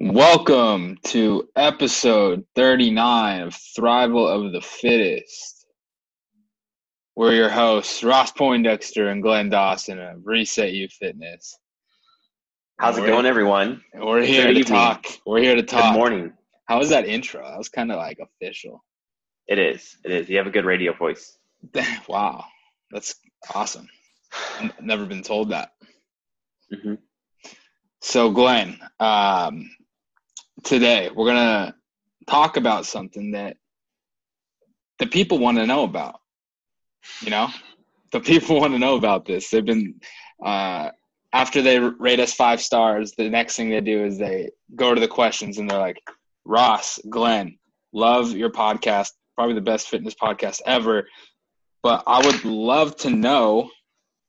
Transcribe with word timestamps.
Welcome 0.00 0.96
to 1.06 1.48
episode 1.56 2.44
39 2.54 3.40
of 3.40 3.52
Thrival 3.76 4.28
of 4.46 4.52
the 4.52 4.60
Fittest. 4.60 5.66
We're 7.16 7.34
your 7.34 7.48
hosts, 7.48 8.04
Ross 8.04 8.30
Poindexter 8.30 9.08
and 9.08 9.20
Glenn 9.20 9.50
Dawson 9.50 9.98
of 9.98 10.20
Reset 10.24 10.72
You 10.72 10.86
Fitness. 10.88 11.58
How's 12.78 12.96
it 12.96 13.00
We're- 13.00 13.12
going, 13.12 13.26
everyone? 13.26 13.82
We're 13.92 14.22
here 14.22 14.42
Good 14.44 14.54
to 14.54 14.60
evening. 14.60 14.64
talk. 14.78 15.04
We're 15.26 15.40
here 15.42 15.56
to 15.56 15.62
Good 15.62 15.68
talk. 15.68 15.94
morning. 15.94 16.32
How 16.66 16.78
was 16.78 16.90
that 16.90 17.08
intro? 17.08 17.42
That 17.44 17.58
was 17.58 17.68
kind 17.68 17.90
of 17.90 17.96
like 17.96 18.20
official. 18.20 18.84
It 19.48 19.58
is. 19.58 19.96
It 20.04 20.12
is. 20.12 20.28
You 20.28 20.36
have 20.36 20.46
a 20.46 20.50
good 20.50 20.64
radio 20.64 20.92
voice. 20.92 21.36
wow, 22.08 22.44
that's 22.92 23.16
awesome. 23.52 23.88
Never 24.80 25.06
been 25.06 25.22
told 25.24 25.48
that. 25.50 25.72
hmm 26.70 26.94
So, 28.00 28.30
Glenn, 28.30 28.78
um, 29.00 29.68
today 30.64 31.10
we're 31.14 31.26
gonna 31.26 31.74
talk 32.26 32.56
about 32.56 32.86
something 32.86 33.32
that 33.32 33.56
the 34.98 35.06
people 35.06 35.38
want 35.38 35.58
to 35.58 35.66
know 35.66 35.84
about. 35.84 36.20
You 37.20 37.30
know, 37.30 37.48
the 38.12 38.20
people 38.20 38.60
want 38.60 38.72
to 38.72 38.78
know 38.78 38.96
about 38.96 39.24
this. 39.24 39.50
They've 39.50 39.64
been 39.64 40.00
uh, 40.44 40.90
after 41.32 41.62
they 41.62 41.78
rate 41.78 42.20
us 42.20 42.34
five 42.34 42.60
stars. 42.60 43.12
The 43.16 43.28
next 43.28 43.56
thing 43.56 43.70
they 43.70 43.80
do 43.80 44.04
is 44.04 44.18
they 44.18 44.50
go 44.74 44.94
to 44.94 45.00
the 45.00 45.08
questions 45.08 45.58
and 45.58 45.70
they're 45.70 45.78
like, 45.78 46.00
"Ross, 46.44 46.98
Glenn, 47.08 47.58
love 47.92 48.32
your 48.32 48.50
podcast. 48.50 49.10
Probably 49.34 49.54
the 49.54 49.60
best 49.60 49.88
fitness 49.88 50.14
podcast 50.14 50.60
ever." 50.66 51.08
But 51.82 52.02
I 52.06 52.24
would 52.26 52.44
love 52.44 52.96
to 52.98 53.10
know 53.10 53.70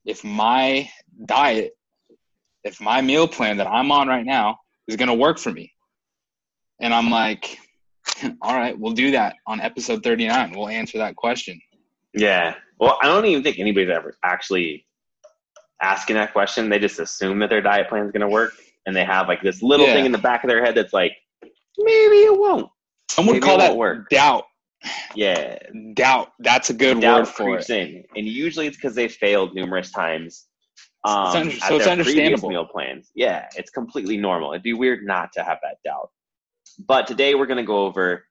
if 0.05 0.23
my 0.23 0.89
diet 1.25 1.73
if 2.63 2.81
my 2.81 3.01
meal 3.01 3.27
plan 3.27 3.57
that 3.57 3.67
I'm 3.67 3.91
on 3.91 4.07
right 4.07 4.25
now 4.25 4.57
is 4.87 4.95
going 4.97 5.07
to 5.07 5.13
work 5.13 5.39
for 5.39 5.51
me. 5.51 5.71
And 6.79 6.93
I'm 6.93 7.09
like, 7.09 7.57
all 8.41 8.55
right, 8.55 8.77
we'll 8.77 8.93
do 8.93 9.11
that 9.11 9.35
on 9.47 9.59
episode 9.61 10.03
39. 10.03 10.53
We'll 10.55 10.67
answer 10.69 10.97
that 10.99 11.15
question. 11.15 11.59
Yeah. 12.13 12.55
Well, 12.79 12.97
I 13.01 13.07
don't 13.07 13.25
even 13.25 13.43
think 13.43 13.59
anybody's 13.59 13.89
ever 13.89 14.15
actually 14.23 14.85
asking 15.81 16.15
that 16.15 16.33
question. 16.33 16.69
They 16.69 16.79
just 16.79 16.99
assume 16.99 17.39
that 17.39 17.49
their 17.49 17.61
diet 17.61 17.89
plan 17.89 18.05
is 18.05 18.11
going 18.11 18.21
to 18.21 18.27
work, 18.27 18.53
and 18.85 18.95
they 18.95 19.03
have 19.05 19.27
like 19.27 19.41
this 19.41 19.61
little 19.61 19.85
Yeah. 19.85 19.93
thing 19.93 20.05
in 20.05 20.11
the 20.11 20.17
back 20.17 20.43
of 20.43 20.49
their 20.49 20.63
head 20.63 20.75
that's 20.75 20.93
like, 20.93 21.13
maybe 21.77 22.17
it 22.17 22.37
won't. 22.37 22.69
Some 23.09 23.25
would 23.27 23.33
Maybe 23.33 23.45
call 23.45 23.57
that 23.57 23.75
work. 23.75 24.09
doubt. 24.09 24.45
Yeah. 25.13 25.57
Doubt. 25.93 26.31
That's 26.39 26.69
a 26.69 26.73
good 26.73 27.01
Doubt 27.01 27.19
word 27.21 27.27
for 27.27 27.57
it. 27.57 27.69
in, 27.69 28.03
and 28.15 28.25
usually 28.25 28.67
it's 28.67 28.77
because 28.77 28.95
they 28.95 29.07
failed 29.09 29.53
numerous 29.55 29.91
times. 29.91 30.45
Um, 31.03 31.25
It's 31.27 31.35
under- 31.35 31.55
at 31.55 31.61
so 31.63 31.75
it's 31.77 31.87
understandable. 31.87 32.49
Meal 32.49 32.65
plans. 32.65 33.09
Yeah, 33.15 33.47
it's 33.55 33.71
completely 33.71 34.17
normal. 34.17 34.51
It'd 34.53 34.63
be 34.63 34.73
weird 34.73 35.05
not 35.05 35.31
to 35.33 35.43
have 35.43 35.57
that 35.63 35.77
doubt. 35.83 36.09
But 36.87 37.07
today 37.07 37.35
we're 37.35 37.45
going 37.45 37.57
to 37.57 37.63
go 37.63 37.85
over 37.85 38.23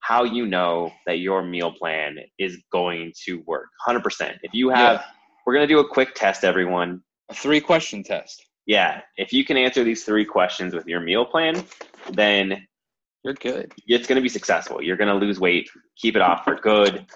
how 0.00 0.24
you 0.24 0.46
know 0.46 0.92
that 1.06 1.20
your 1.20 1.42
meal 1.42 1.72
plan 1.72 2.18
is 2.38 2.58
going 2.72 3.12
to 3.24 3.42
work. 3.46 3.68
100%. 3.86 4.36
If 4.42 4.52
you 4.52 4.68
have, 4.68 4.96
Yeah. 5.00 5.04
we're 5.46 5.54
going 5.54 5.66
to 5.66 5.72
do 5.72 5.78
a 5.80 5.88
quick 5.88 6.14
test, 6.14 6.44
everyone. 6.44 7.02
A 7.30 7.34
three 7.34 7.60
question 7.60 8.02
test. 8.02 8.44
Yeah, 8.66 9.00
if 9.16 9.32
you 9.32 9.44
can 9.44 9.56
answer 9.56 9.84
these 9.84 10.04
three 10.04 10.24
questions 10.24 10.74
with 10.74 10.86
your 10.86 11.00
meal 11.00 11.24
plan, 11.24 11.64
then 12.10 12.66
You're 13.22 13.34
good. 13.34 13.72
it's 13.86 14.06
going 14.06 14.16
to 14.16 14.22
be 14.22 14.28
successful. 14.28 14.82
You're 14.82 14.96
going 14.96 15.08
to 15.08 15.14
lose 15.26 15.38
weight, 15.38 15.68
keep 15.96 16.16
it 16.16 16.22
off 16.22 16.44
for 16.44 16.56
good, 16.56 17.06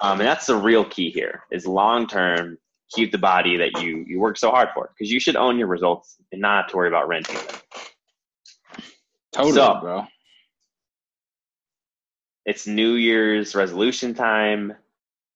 um, 0.00 0.20
and 0.20 0.28
that's 0.28 0.46
the 0.46 0.56
real 0.56 0.84
key 0.84 1.10
here: 1.10 1.42
is 1.50 1.66
long 1.66 2.06
term 2.06 2.56
keep 2.94 3.10
the 3.10 3.18
body 3.18 3.56
that 3.56 3.80
you 3.82 4.04
you 4.06 4.20
work 4.20 4.36
so 4.38 4.50
hard 4.50 4.68
for. 4.74 4.90
Because 4.96 5.10
you 5.12 5.18
should 5.20 5.34
own 5.36 5.58
your 5.58 5.66
results 5.68 6.16
and 6.30 6.40
not 6.40 6.62
have 6.64 6.70
to 6.70 6.76
worry 6.76 6.88
about 6.88 7.08
renting 7.08 7.36
them. 7.36 7.56
Totally, 9.32 9.54
So- 9.54 9.78
bro. 9.80 10.06
It's 12.44 12.66
New 12.66 12.94
Year's 12.94 13.54
resolution 13.54 14.14
time. 14.14 14.74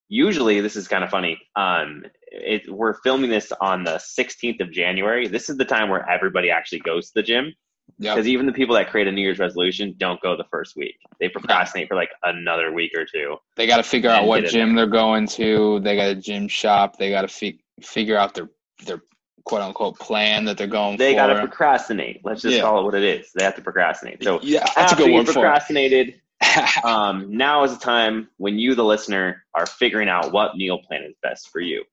Usually, 0.09 0.61
this 0.61 0.77
is 0.77 0.89
kind 0.89 1.03
of 1.05 1.11
funny. 1.11 1.39
Um, 1.57 2.05
it, 2.31 2.71
we're 2.73 2.95
filming 3.03 3.31
this 3.31 3.53
on 3.61 3.85
the 3.85 3.97
16th 3.97 4.61
of 4.61 4.71
January. 4.71 5.27
This 5.29 5.49
is 5.49 5.57
the 5.57 5.65
time 5.65 5.89
where 5.89 6.09
everybody 6.09 6.51
actually 6.51 6.81
goes 6.81 7.09
to 7.09 7.13
the 7.17 7.23
gym. 7.23 7.53
Yep. 7.99 8.15
Because 8.17 8.29
even 8.29 8.47
the 8.47 8.53
people 8.53 8.75
that 8.75 8.91
create 8.91 9.07
a 9.07 9.13
New 9.13 9.23
Year's 9.23 9.39
resolution 9.39 9.95
don't 9.97 10.21
go 10.21 10.37
the 10.37 10.45
first 10.51 10.77
week. 10.77 10.97
They 11.21 11.29
procrastinate 11.29 11.89
for 11.89 11.95
like 11.95 12.11
another 12.25 12.73
week 12.73 12.93
or 12.97 13.05
two. 13.05 13.37
They 13.55 13.67
got 13.67 13.77
to 13.77 13.83
figure 13.85 14.11
out 14.11 14.27
what 14.27 14.45
gym 14.47 14.75
they're 14.75 14.87
going 14.89 15.27
to. 15.29 15.81
They 15.81 15.97
got 15.97 16.09
a 16.09 16.15
gym 16.17 16.49
shop. 16.49 16.99
They 16.99 17.11
got 17.11 17.23
to 17.23 17.29
fi- 17.29 17.61
figure 17.83 18.17
out 18.17 18.35
their 18.35 18.51
their 18.85 19.03
quote 19.45 19.63
unquote 19.63 19.99
plan 20.01 20.45
that 20.45 20.59
they're 20.59 20.67
going 20.67 20.99
They 20.99 21.13
for. 21.13 21.17
got 21.21 21.27
to 21.29 21.39
procrastinate. 21.39 22.21
Let's 22.25 22.43
just 22.43 22.57
Yeah. 22.57 22.63
call 22.63 22.81
it 22.81 22.85
what 22.85 22.95
it 22.97 23.05
is. 23.05 23.31
They 23.35 23.45
have 23.45 23.55
to 23.55 23.63
procrastinate. 23.63 24.23
So 24.23 24.41
yeah, 24.43 24.61
that's 24.61 24.77
a 24.77 24.81
after 24.81 24.97
good 25.05 25.13
you 25.13 25.25
procrastinated, 25.25 26.21
um, 26.85 27.37
now 27.37 27.65
is 27.65 27.73
the 27.73 27.85
time 27.85 28.29
when 28.37 28.59
you, 28.59 28.75
the 28.75 28.85
listener, 28.85 29.45
are 29.55 29.67
figuring 29.67 30.09
out 30.09 30.33
what 30.33 30.57
meal 30.57 30.79
plan 30.79 31.03
is 31.03 31.15
best 31.23 31.51
for 31.51 31.61
you. 31.61 31.85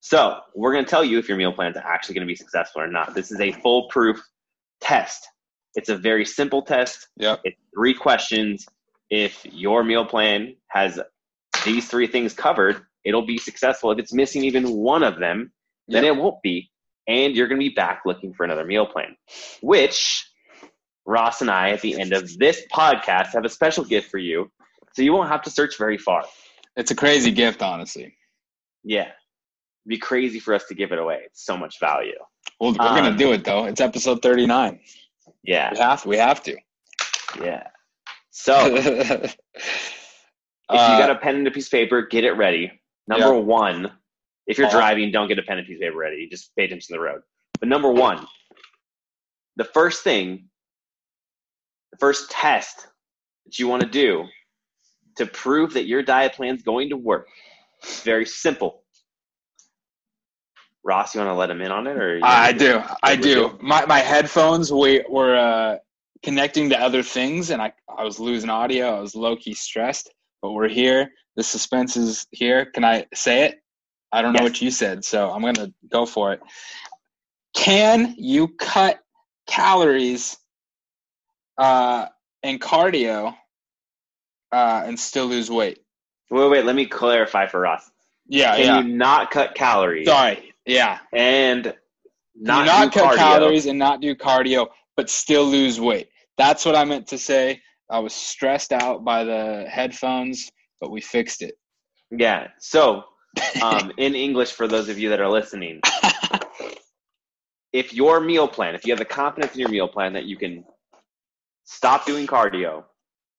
So 0.00 0.38
we're 0.54 0.72
going 0.72 0.84
to 0.84 0.90
tell 0.90 1.04
you 1.04 1.18
if 1.18 1.28
your 1.28 1.36
meal 1.36 1.52
plan 1.52 1.72
is 1.72 1.76
actually 1.76 2.14
going 2.14 2.26
to 2.26 2.30
be 2.30 2.36
successful 2.36 2.82
or 2.82 2.86
not. 2.86 3.14
This 3.14 3.30
is 3.32 3.40
a 3.40 3.52
foolproof 3.52 4.20
test. 4.80 5.26
It's 5.74 5.88
a 5.88 5.96
very 5.96 6.24
simple 6.24 6.62
test. 6.62 7.08
Yep. 7.16 7.40
It's 7.44 7.60
three 7.74 7.94
questions. 7.94 8.66
If 9.10 9.44
your 9.46 9.82
meal 9.84 10.04
plan 10.04 10.54
has 10.68 11.00
these 11.64 11.88
three 11.88 12.06
things 12.06 12.32
covered, 12.32 12.80
it'll 13.04 13.26
be 13.26 13.38
successful. 13.38 13.90
If 13.90 13.98
it's 13.98 14.12
missing 14.12 14.44
even 14.44 14.70
one 14.70 15.02
of 15.02 15.18
them, 15.18 15.52
then 15.88 16.04
Yep. 16.04 16.14
it 16.14 16.20
won't 16.20 16.42
be. 16.42 16.70
And 17.06 17.34
you're 17.34 17.48
going 17.48 17.60
to 17.60 17.66
be 17.68 17.74
back 17.74 18.02
looking 18.04 18.34
for 18.34 18.44
another 18.44 18.64
meal 18.64 18.86
plan, 18.86 19.16
which 19.62 20.27
Ross 21.08 21.40
and 21.40 21.50
I, 21.50 21.70
at 21.70 21.80
the 21.80 21.98
end 21.98 22.12
of 22.12 22.36
this 22.38 22.66
podcast, 22.70 23.28
have 23.32 23.44
a 23.46 23.48
special 23.48 23.82
gift 23.82 24.10
for 24.10 24.18
you. 24.18 24.50
So 24.92 25.00
you 25.00 25.14
won't 25.14 25.30
have 25.30 25.40
to 25.42 25.50
search 25.50 25.78
very 25.78 25.96
far. 25.96 26.22
It's 26.76 26.90
a 26.90 26.94
crazy 26.94 27.30
gift, 27.30 27.62
honestly. 27.62 28.14
Yeah. 28.84 29.02
It'd 29.06 29.88
be 29.88 29.96
crazy 29.98 30.38
for 30.38 30.52
us 30.52 30.66
to 30.66 30.74
give 30.74 30.92
it 30.92 30.98
away. 30.98 31.20
It's 31.24 31.44
so 31.46 31.56
much 31.56 31.80
value. 31.80 32.12
Well, 32.60 32.72
we're 32.72 32.76
gonna 32.76 33.08
Um, 33.10 33.16
do 33.16 33.32
it 33.32 33.42
though. 33.42 33.64
It's 33.64 33.80
episode 33.80 34.20
thirty 34.20 34.46
nine. 34.46 34.80
Yeah. 35.42 35.70
We 35.72 35.78
have 35.78 36.06
we 36.06 36.16
have 36.18 36.42
to. 36.42 36.56
Yeah. 37.42 37.66
So 38.30 38.54
if 38.76 39.36
Uh, 40.68 40.88
you 40.92 40.98
got 40.98 41.10
a 41.10 41.16
pen 41.16 41.36
and 41.36 41.46
a 41.46 41.50
piece 41.50 41.66
of 41.68 41.72
paper, 41.72 42.02
get 42.02 42.24
it 42.24 42.32
ready. 42.32 42.70
Number 43.06 43.32
one, 43.40 43.90
if 44.46 44.58
you're 44.58 44.66
Uh, 44.66 44.70
driving, 44.72 45.10
don't 45.10 45.28
get 45.28 45.38
a 45.38 45.42
pen 45.42 45.56
and 45.56 45.66
a 45.66 45.68
piece 45.68 45.76
of 45.78 45.80
paper 45.82 45.96
ready. 45.96 46.28
Just 46.28 46.54
pay 46.54 46.64
attention 46.64 46.88
to 46.88 46.98
the 46.98 47.00
road. 47.00 47.22
But 47.60 47.68
number 47.70 47.90
one, 47.90 48.26
the 49.56 49.64
first 49.64 50.04
thing, 50.04 50.47
the 51.92 51.98
first 51.98 52.30
test 52.30 52.88
that 53.44 53.58
you 53.58 53.68
want 53.68 53.82
to 53.82 53.88
do 53.88 54.24
to 55.16 55.26
prove 55.26 55.74
that 55.74 55.86
your 55.86 56.02
diet 56.02 56.32
plan 56.34 56.56
is 56.56 56.62
going 56.62 56.90
to 56.90 56.96
work, 56.96 57.28
it's 57.82 58.02
very 58.02 58.26
simple. 58.26 58.82
Ross, 60.84 61.14
you 61.14 61.20
want 61.20 61.30
to 61.30 61.34
let 61.34 61.50
him 61.50 61.60
in 61.60 61.70
on 61.70 61.86
it, 61.86 61.96
or 61.96 62.20
I 62.22 62.52
do. 62.52 62.82
I 63.02 63.16
do. 63.16 63.58
My 63.60 63.84
my 63.86 63.98
headphones 63.98 64.72
we 64.72 65.04
were 65.08 65.36
uh, 65.36 65.76
connecting 66.22 66.70
to 66.70 66.80
other 66.80 67.02
things, 67.02 67.50
and 67.50 67.60
I 67.60 67.72
I 67.96 68.04
was 68.04 68.18
losing 68.18 68.48
audio. 68.48 68.96
I 68.96 69.00
was 69.00 69.14
low 69.14 69.36
key 69.36 69.54
stressed, 69.54 70.10
but 70.40 70.52
we're 70.52 70.68
here. 70.68 71.10
The 71.36 71.42
suspense 71.42 71.96
is 71.96 72.26
here. 72.30 72.66
Can 72.66 72.84
I 72.84 73.06
say 73.12 73.44
it? 73.44 73.58
I 74.12 74.22
don't 74.22 74.32
know 74.32 74.42
what 74.42 74.62
you 74.62 74.70
said, 74.70 75.04
so 75.04 75.30
I'm 75.30 75.42
gonna 75.42 75.72
go 75.90 76.06
for 76.06 76.32
it. 76.32 76.40
Can 77.54 78.14
you 78.16 78.48
cut 78.58 79.00
calories 79.46 80.38
uh, 81.58 82.06
and 82.42 82.60
cardio 82.60 83.34
uh, 84.52 84.82
and 84.86 84.98
still 84.98 85.26
lose 85.26 85.50
weight? 85.50 85.80
Wait, 86.30 86.50
wait. 86.50 86.64
Let 86.64 86.76
me 86.76 86.86
clarify 86.86 87.46
for 87.46 87.60
Ross. 87.60 87.90
Yeah, 88.26 88.56
Can 88.56 88.64
yeah. 88.64 88.80
you 88.80 88.96
not 88.96 89.30
cut 89.30 89.54
calories 89.54 90.06
Sorry. 90.06 90.52
Yeah. 90.66 90.98
and 91.14 91.74
not, 92.36 92.66
not 92.66 92.92
do 92.92 93.00
cut 93.00 93.12
cardio? 93.12 93.16
calories 93.16 93.66
and 93.66 93.78
not 93.78 94.00
do 94.00 94.14
cardio, 94.14 94.68
but 94.96 95.08
still 95.08 95.44
lose 95.44 95.80
weight. 95.80 96.08
That's 96.36 96.64
what 96.64 96.76
I 96.76 96.84
meant 96.84 97.06
to 97.08 97.18
say. 97.18 97.60
I 97.90 97.98
was 98.00 98.14
stressed 98.14 98.72
out 98.72 99.04
by 99.04 99.24
the 99.24 99.66
headphones, 99.68 100.50
but 100.80 100.90
we 100.90 101.00
fixed 101.00 101.42
it. 101.42 101.54
Yeah. 102.10 102.48
So, 102.60 103.04
um, 103.62 103.92
in 103.96 104.14
English, 104.14 104.52
for 104.52 104.68
those 104.68 104.88
of 104.88 104.98
you 104.98 105.08
that 105.08 105.20
are 105.20 105.30
listening, 105.30 105.80
if 107.72 107.94
your 107.94 108.20
meal 108.20 108.46
plan, 108.46 108.74
if 108.74 108.86
you 108.86 108.92
have 108.92 108.98
the 108.98 109.04
confidence 109.06 109.54
in 109.54 109.60
your 109.60 109.70
meal 109.70 109.88
plan 109.88 110.12
that 110.12 110.24
you 110.24 110.36
can 110.36 110.64
stop 111.68 112.06
doing 112.06 112.26
cardio 112.26 112.82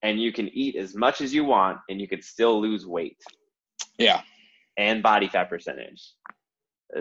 and 0.04 0.22
you 0.22 0.32
can 0.32 0.48
eat 0.50 0.76
as 0.76 0.96
much 0.96 1.20
as 1.20 1.34
you 1.34 1.44
want 1.44 1.80
and 1.90 2.00
you 2.00 2.08
can 2.08 2.22
still 2.22 2.62
lose 2.62 2.86
weight 2.86 3.18
yeah. 3.98 4.22
and 4.78 5.02
body 5.02 5.28
fat 5.28 5.50
percentage, 5.50 6.14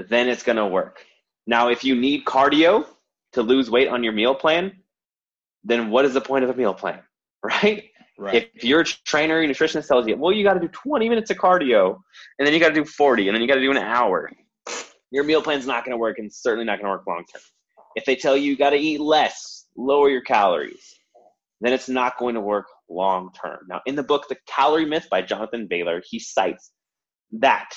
then 0.09 0.29
it's 0.29 0.43
going 0.43 0.57
to 0.57 0.67
work. 0.67 1.01
Now, 1.47 1.69
if 1.69 1.85
you 1.85 1.95
need 1.95 2.25
cardio 2.25 2.87
to 3.35 3.43
lose 3.43 3.71
weight 3.71 3.89
on 3.89 4.03
your 4.03 4.15
meal 4.15 4.35
plan, 4.35 4.73
then 5.65 5.91
what 5.91 6.07
is 6.07 6.15
the 6.15 6.21
point 6.21 6.45
of 6.45 6.51
a 6.51 6.55
meal 6.55 6.73
plan, 6.73 7.01
right? 7.43 7.85
Right. 8.21 8.51
If 8.55 8.65
your 8.65 8.83
trainer 8.83 9.39
or 9.39 9.45
nutritionist 9.45 9.87
tells 9.87 10.09
you, 10.09 10.17
well, 10.17 10.33
you 10.33 10.43
got 10.43 10.55
to 10.55 10.61
do 10.61 10.67
20 10.67 11.09
minutes 11.09 11.31
of 11.31 11.37
cardio, 11.37 12.01
and 12.39 12.47
then 12.47 12.53
you 12.53 12.59
got 12.59 12.71
to 12.71 12.75
do 12.75 12.85
40, 12.85 13.29
and 13.29 13.35
then 13.35 13.43
you 13.43 13.47
got 13.47 13.55
to 13.55 13.61
do 13.61 13.71
an 13.71 13.77
hour, 13.77 14.29
your 15.13 15.23
meal 15.23 15.41
plan's 15.41 15.69
not 15.69 15.85
going 15.85 15.93
to 15.93 15.99
work 15.99 16.19
and 16.19 16.33
certainly 16.33 16.65
not 16.65 16.81
going 16.81 16.87
to 16.87 16.91
work 16.91 17.07
long 17.07 17.25
term. 17.33 17.43
If 17.95 18.07
they 18.07 18.17
tell 18.17 18.37
you 18.37 18.51
you 18.51 18.57
got 18.57 18.71
to 18.71 18.77
eat 18.77 18.99
less, 18.99 19.67
lower 19.77 20.11
your 20.11 20.23
calories, 20.23 20.98
then 21.61 21.73
it's 21.73 21.89
not 21.89 22.19
going 22.19 22.35
to 22.35 22.41
work 22.41 22.67
long 22.89 23.31
term. 23.33 23.59
Now, 23.69 23.81
in 23.87 23.97
the 23.97 24.03
book, 24.03 24.29
The 24.29 24.37
Calorie 24.47 24.87
Myth 24.87 25.09
by 25.11 25.23
Jonathan 25.23 25.67
Bailor, 25.69 26.03
he 26.09 26.19
cites 26.19 26.71
that 27.33 27.71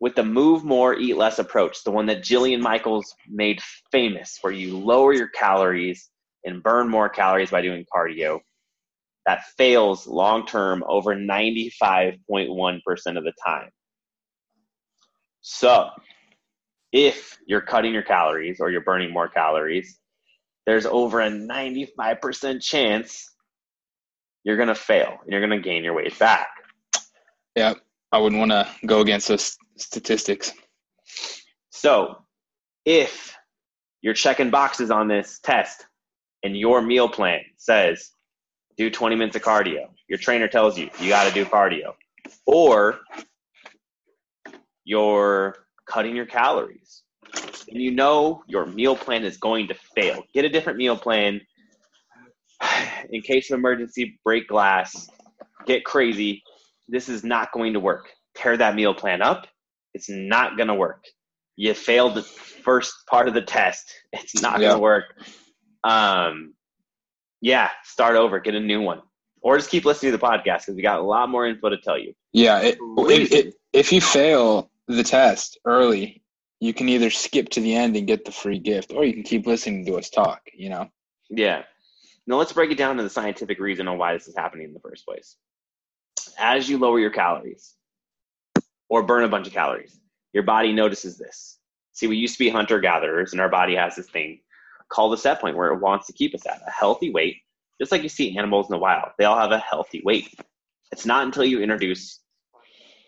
with 0.00 0.14
the 0.16 0.24
move 0.24 0.64
more, 0.64 0.94
eat 0.94 1.16
less 1.16 1.38
approach, 1.38 1.82
the 1.84 1.90
one 1.90 2.06
that 2.06 2.22
Jillian 2.22 2.60
Michaels 2.60 3.14
made 3.28 3.60
famous, 3.90 4.38
where 4.40 4.52
you 4.52 4.78
lower 4.78 5.12
your 5.14 5.28
calories 5.28 6.10
and 6.44 6.62
burn 6.62 6.88
more 6.88 7.08
calories 7.08 7.50
by 7.50 7.62
doing 7.62 7.86
cardio, 7.94 8.40
that 9.26 9.44
fails 9.56 10.06
long 10.06 10.46
term 10.46 10.84
over 10.86 11.14
95.1% 11.14 12.12
of 13.16 13.24
the 13.24 13.32
time. 13.46 13.70
So, 15.40 15.90
if 16.92 17.38
you're 17.46 17.60
cutting 17.60 17.92
your 17.92 18.02
calories 18.02 18.60
or 18.60 18.70
you're 18.70 18.82
burning 18.82 19.12
more 19.12 19.28
calories, 19.28 19.98
there's 20.66 20.86
over 20.86 21.20
a 21.20 21.30
95% 21.30 22.62
chance 22.62 23.30
you're 24.44 24.56
going 24.56 24.68
to 24.68 24.74
fail 24.74 25.18
and 25.22 25.30
you're 25.30 25.46
going 25.46 25.58
to 25.58 25.66
gain 25.66 25.84
your 25.84 25.94
weight 25.94 26.18
back. 26.18 26.48
Yeah, 27.54 27.74
I 28.12 28.18
wouldn't 28.18 28.38
want 28.38 28.50
to 28.50 28.68
go 28.86 29.00
against 29.00 29.28
those 29.28 29.56
statistics. 29.76 30.52
So, 31.70 32.16
if 32.84 33.36
you're 34.02 34.14
checking 34.14 34.50
boxes 34.50 34.90
on 34.90 35.08
this 35.08 35.40
test 35.40 35.86
and 36.42 36.56
your 36.56 36.82
meal 36.82 37.08
plan 37.08 37.40
says 37.56 38.10
do 38.76 38.90
20 38.90 39.16
minutes 39.16 39.36
of 39.36 39.42
cardio, 39.42 39.86
your 40.08 40.18
trainer 40.18 40.48
tells 40.48 40.76
you 40.76 40.90
you 41.00 41.08
got 41.08 41.26
to 41.26 41.32
do 41.32 41.44
cardio, 41.44 41.94
or 42.46 42.98
you're 44.84 45.56
cutting 45.86 46.16
your 46.16 46.26
calories 46.26 47.03
and 47.70 47.82
you 47.82 47.90
know 47.90 48.42
your 48.46 48.66
meal 48.66 48.96
plan 48.96 49.24
is 49.24 49.36
going 49.38 49.68
to 49.68 49.74
fail, 49.94 50.22
get 50.32 50.44
a 50.44 50.48
different 50.48 50.78
meal 50.78 50.96
plan 50.96 51.40
in 53.10 53.22
case 53.22 53.50
of 53.50 53.58
emergency, 53.58 54.18
break 54.24 54.48
glass, 54.48 55.08
get 55.66 55.84
crazy. 55.84 56.42
This 56.88 57.08
is 57.08 57.24
not 57.24 57.52
going 57.52 57.74
to 57.74 57.80
work. 57.80 58.08
Tear 58.34 58.56
that 58.56 58.74
meal 58.74 58.94
plan 58.94 59.22
up. 59.22 59.46
It's 59.94 60.08
not 60.10 60.56
going 60.56 60.68
to 60.68 60.74
work. 60.74 61.04
You 61.56 61.72
failed 61.74 62.14
the 62.14 62.22
first 62.22 62.92
part 63.08 63.28
of 63.28 63.34
the 63.34 63.42
test. 63.42 63.92
It's 64.12 64.40
not 64.42 64.60
Yeah. 64.60 64.68
going 64.68 64.76
to 64.76 64.82
work. 64.82 65.04
Um, 65.84 66.54
yeah, 67.40 67.68
start 67.84 68.16
over, 68.16 68.40
get 68.40 68.54
a 68.54 68.60
new 68.60 68.80
one, 68.80 69.02
or 69.42 69.56
just 69.58 69.70
keep 69.70 69.84
listening 69.84 70.12
to 70.12 70.18
the 70.18 70.26
podcast 70.26 70.60
because 70.60 70.74
we 70.76 70.82
got 70.82 71.00
a 71.00 71.02
lot 71.02 71.28
more 71.28 71.46
info 71.46 71.68
to 71.68 71.76
tell 71.78 71.98
you. 71.98 72.14
Yeah, 72.32 72.60
it, 72.60 72.78
Reason. 72.80 73.38
if, 73.38 73.54
if 73.72 73.92
you 73.92 74.00
fail 74.00 74.70
the 74.88 75.02
test 75.02 75.58
early, 75.66 76.22
you 76.64 76.72
can 76.72 76.88
either 76.88 77.10
skip 77.10 77.50
to 77.50 77.60
the 77.60 77.74
end 77.74 77.94
and 77.94 78.06
get 78.06 78.24
the 78.24 78.32
free 78.32 78.58
gift, 78.58 78.92
or 78.94 79.04
you 79.04 79.12
can 79.12 79.22
keep 79.22 79.46
listening 79.46 79.84
to 79.84 79.96
us 79.96 80.08
talk. 80.08 80.40
You 80.54 80.70
know. 80.70 80.88
Yeah. 81.28 81.62
Now 82.26 82.36
let's 82.36 82.54
break 82.54 82.70
it 82.70 82.78
down 82.78 82.96
to 82.96 83.02
the 83.02 83.10
scientific 83.10 83.60
reason 83.60 83.86
on 83.86 83.98
why 83.98 84.14
this 84.14 84.28
is 84.28 84.34
happening 84.34 84.68
in 84.68 84.72
the 84.72 84.80
first 84.80 85.04
place. 85.04 85.36
As 86.38 86.68
you 86.68 86.78
lower 86.78 86.98
your 86.98 87.10
calories 87.10 87.74
or 88.88 89.02
burn 89.02 89.24
a 89.24 89.28
bunch 89.28 89.46
of 89.46 89.52
calories, 89.52 89.98
your 90.32 90.42
body 90.42 90.72
notices 90.72 91.18
this. 91.18 91.58
See, 91.92 92.06
we 92.06 92.16
used 92.16 92.34
to 92.36 92.44
be 92.44 92.48
hunter 92.48 92.80
gatherers, 92.80 93.32
and 93.32 93.42
our 93.42 93.50
body 93.50 93.76
has 93.76 93.94
this 93.94 94.08
thing 94.08 94.40
called 94.88 95.12
a 95.12 95.18
set 95.18 95.40
point 95.42 95.56
where 95.56 95.72
it 95.72 95.80
wants 95.80 96.06
to 96.06 96.14
keep 96.14 96.34
us 96.34 96.46
at 96.46 96.62
a 96.66 96.70
healthy 96.70 97.10
weight, 97.10 97.42
just 97.78 97.92
like 97.92 98.02
you 98.02 98.08
see 98.08 98.38
animals 98.38 98.68
in 98.68 98.72
the 98.72 98.78
wild. 98.78 99.10
They 99.18 99.26
all 99.26 99.38
have 99.38 99.52
a 99.52 99.58
healthy 99.58 100.00
weight. 100.02 100.34
It's 100.92 101.04
not 101.04 101.26
until 101.26 101.44
you 101.44 101.60
introduce 101.60 102.20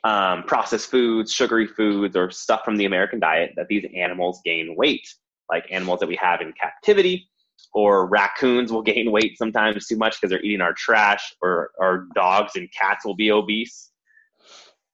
um, 0.07 0.45
processed 0.45 0.89
foods, 0.89 1.33
sugary 1.33 1.67
foods, 1.67 2.17
or 2.17 2.31
stuff 2.31 2.63
from 2.65 2.77
the 2.77 2.85
American 2.85 3.19
diet 3.19 3.55
that 3.57 3.67
these 3.67 3.85
animals 3.97 4.41
gain 4.45 4.77
weight, 4.77 5.05
like 5.51 5.67
animals 5.73 5.99
that 5.99 6.07
we 6.07 6.17
have 6.23 6.41
in 6.41 6.53
captivity 6.53 7.29
or 7.75 8.07
raccoons 8.07 8.71
will 8.71 8.83
gain 8.95 9.11
weight 9.11 9.37
sometimes 9.37 9.85
too 9.87 9.97
much 9.97 10.21
because 10.21 10.31
they're 10.31 10.43
eating 10.43 10.61
our 10.61 10.75
trash, 10.75 11.35
or, 11.43 11.71
our 11.81 12.07
dogs 12.15 12.53
and 12.55 12.69
cats 12.73 13.05
will 13.05 13.17
be 13.17 13.33
obese. 13.33 13.91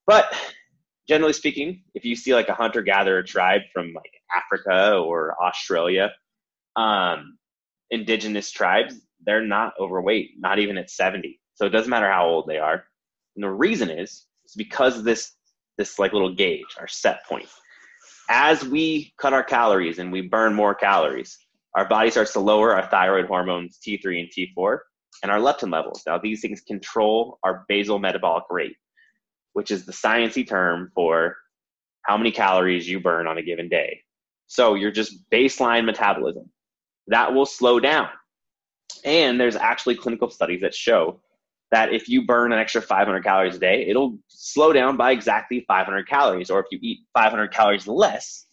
But 0.07 0.35
generally 1.07 1.35
speaking, 1.35 1.83
if 1.95 2.07
you 2.07 2.17
see 2.17 2.35
like 2.35 2.49
a 2.49 2.55
hunter 2.55 2.81
gatherer 2.81 3.23
tribe 3.23 3.63
from 3.71 3.93
like 3.93 4.13
Africa 4.35 4.97
or 4.97 5.37
Australia, 5.45 6.11
um, 6.77 7.37
indigenous 7.91 8.51
tribes, 8.51 8.95
they're 9.27 9.45
not 9.45 9.75
overweight, 9.79 10.31
not 10.39 10.59
even 10.59 10.79
at 10.79 10.89
70. 10.89 11.39
So 11.57 11.67
it 11.67 11.71
doesn't 11.71 11.91
matter 11.91 12.11
how 12.11 12.27
old 12.27 12.47
they 12.49 12.59
are. 12.59 12.85
And 13.37 13.45
the 13.45 13.51
reason 13.51 13.91
is, 13.91 14.27
is 14.53 14.57
because 14.57 15.03
this 15.03 15.33
this 15.79 15.99
like 15.99 16.13
little 16.13 16.35
gauge, 16.35 16.77
our 16.79 16.89
set 16.89 17.25
point. 17.27 17.49
As 18.29 18.65
we 18.65 19.13
cut 19.19 19.33
our 19.33 19.43
calories 19.43 19.99
and 19.99 20.13
we 20.13 20.21
burn 20.21 20.55
more 20.55 20.75
calories, 20.75 21.39
our 21.75 21.89
body 21.89 22.11
starts 22.11 22.33
to 22.35 22.41
lower 22.41 22.75
our 22.75 22.89
thyroid 22.89 23.27
hormones 23.27 23.79
T3 23.85 24.21
and 24.21 24.29
T4 24.29 24.79
and 25.23 25.33
our 25.33 25.39
leptin 25.39 25.73
levels. 25.73 26.03
Now, 26.07 26.19
these 26.19 26.41
things 26.41 26.61
control 26.61 27.39
our 27.43 27.65
basal 27.69 27.99
metabolic 27.99 28.45
rate, 28.51 28.77
which 29.55 29.71
is 29.71 29.87
the 29.87 29.93
sciencey 29.93 30.47
term 30.47 30.91
for 30.95 31.37
how 32.03 32.17
many 32.17 32.31
calories 32.31 32.89
you 32.89 33.01
burn 33.01 33.27
on 33.27 33.39
a 33.39 33.43
given 33.43 33.69
day. 33.69 34.01
So, 34.47 34.75
you're 34.75 34.91
just 34.91 35.29
baseline 35.31 35.85
metabolism. 35.85 36.51
That 37.09 37.33
will 37.33 37.47
slow 37.47 37.81
down. 37.81 38.09
And 39.05 39.41
there's 39.41 39.57
actually 39.57 39.97
clinical 39.97 40.31
studies 40.31 40.61
that 40.61 40.75
show 40.75 41.21
that 41.73 41.93
if 41.93 42.07
you 42.09 42.25
burn 42.25 42.53
an 42.53 42.59
extra 42.59 42.83
500 42.83 43.25
calories 43.25 43.57
a 43.57 43.59
day, 43.59 43.87
it'll 43.89 44.19
slow 44.29 44.75
down 44.75 44.97
by 44.99 45.11
exactly 45.11 45.65
500 45.67 46.07
calories. 46.07 46.51
Or 46.51 46.61
if 46.61 46.67
you 46.71 46.79
eat 46.83 47.01
500 47.15 47.53
calories 47.53 47.89
less 47.89 48.45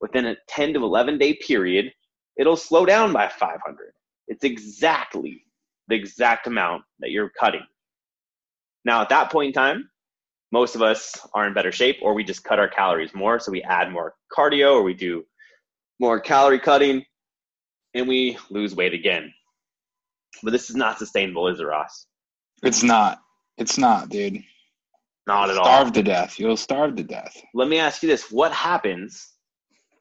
within 0.00 0.26
a 0.26 0.36
10 0.48 0.74
to 0.74 0.84
11 0.84 1.18
day 1.18 1.34
period, 1.34 1.90
it'll 2.36 2.56
slow 2.56 2.84
down 2.84 3.14
by 3.14 3.28
500. 3.28 3.92
It's 4.28 4.44
exactly 4.44 5.42
the 5.88 5.96
exact 5.96 6.46
amount 6.46 6.82
that 7.00 7.10
you're 7.10 7.32
cutting. 7.40 7.64
Now, 8.84 9.00
at 9.00 9.08
that 9.08 9.32
point 9.32 9.48
in 9.48 9.52
time, 9.54 9.88
most 10.52 10.74
of 10.74 10.82
us 10.82 11.14
are 11.32 11.46
in 11.46 11.54
better 11.54 11.72
shape, 11.72 11.96
or 12.02 12.12
we 12.12 12.24
just 12.24 12.44
cut 12.44 12.58
our 12.58 12.68
calories 12.68 13.14
more. 13.14 13.40
So 13.40 13.50
we 13.50 13.62
add 13.62 13.90
more 13.90 14.14
cardio, 14.36 14.74
or 14.74 14.82
we 14.82 14.94
do 14.94 15.24
more 15.98 16.20
calorie 16.20 16.60
cutting, 16.60 17.04
and 17.94 18.06
we 18.06 18.36
lose 18.50 18.76
weight 18.76 18.92
again. 18.92 19.32
But 20.42 20.50
this 20.50 20.68
is 20.68 20.76
not 20.76 20.98
sustainable, 20.98 21.48
is 21.48 21.58
it, 21.58 21.64
Ross? 21.64 22.06
It's 22.62 22.82
not. 22.82 23.22
It's 23.58 23.78
not, 23.78 24.08
dude. 24.08 24.42
Not 25.26 25.50
at 25.50 25.56
all. 25.58 25.64
Starve 25.64 25.92
to 25.92 26.02
death. 26.02 26.38
You'll 26.38 26.56
starve 26.56 26.96
to 26.96 27.02
death. 27.02 27.36
Let 27.54 27.68
me 27.68 27.78
ask 27.78 28.02
you 28.02 28.08
this: 28.08 28.30
What 28.30 28.52
happens 28.52 29.32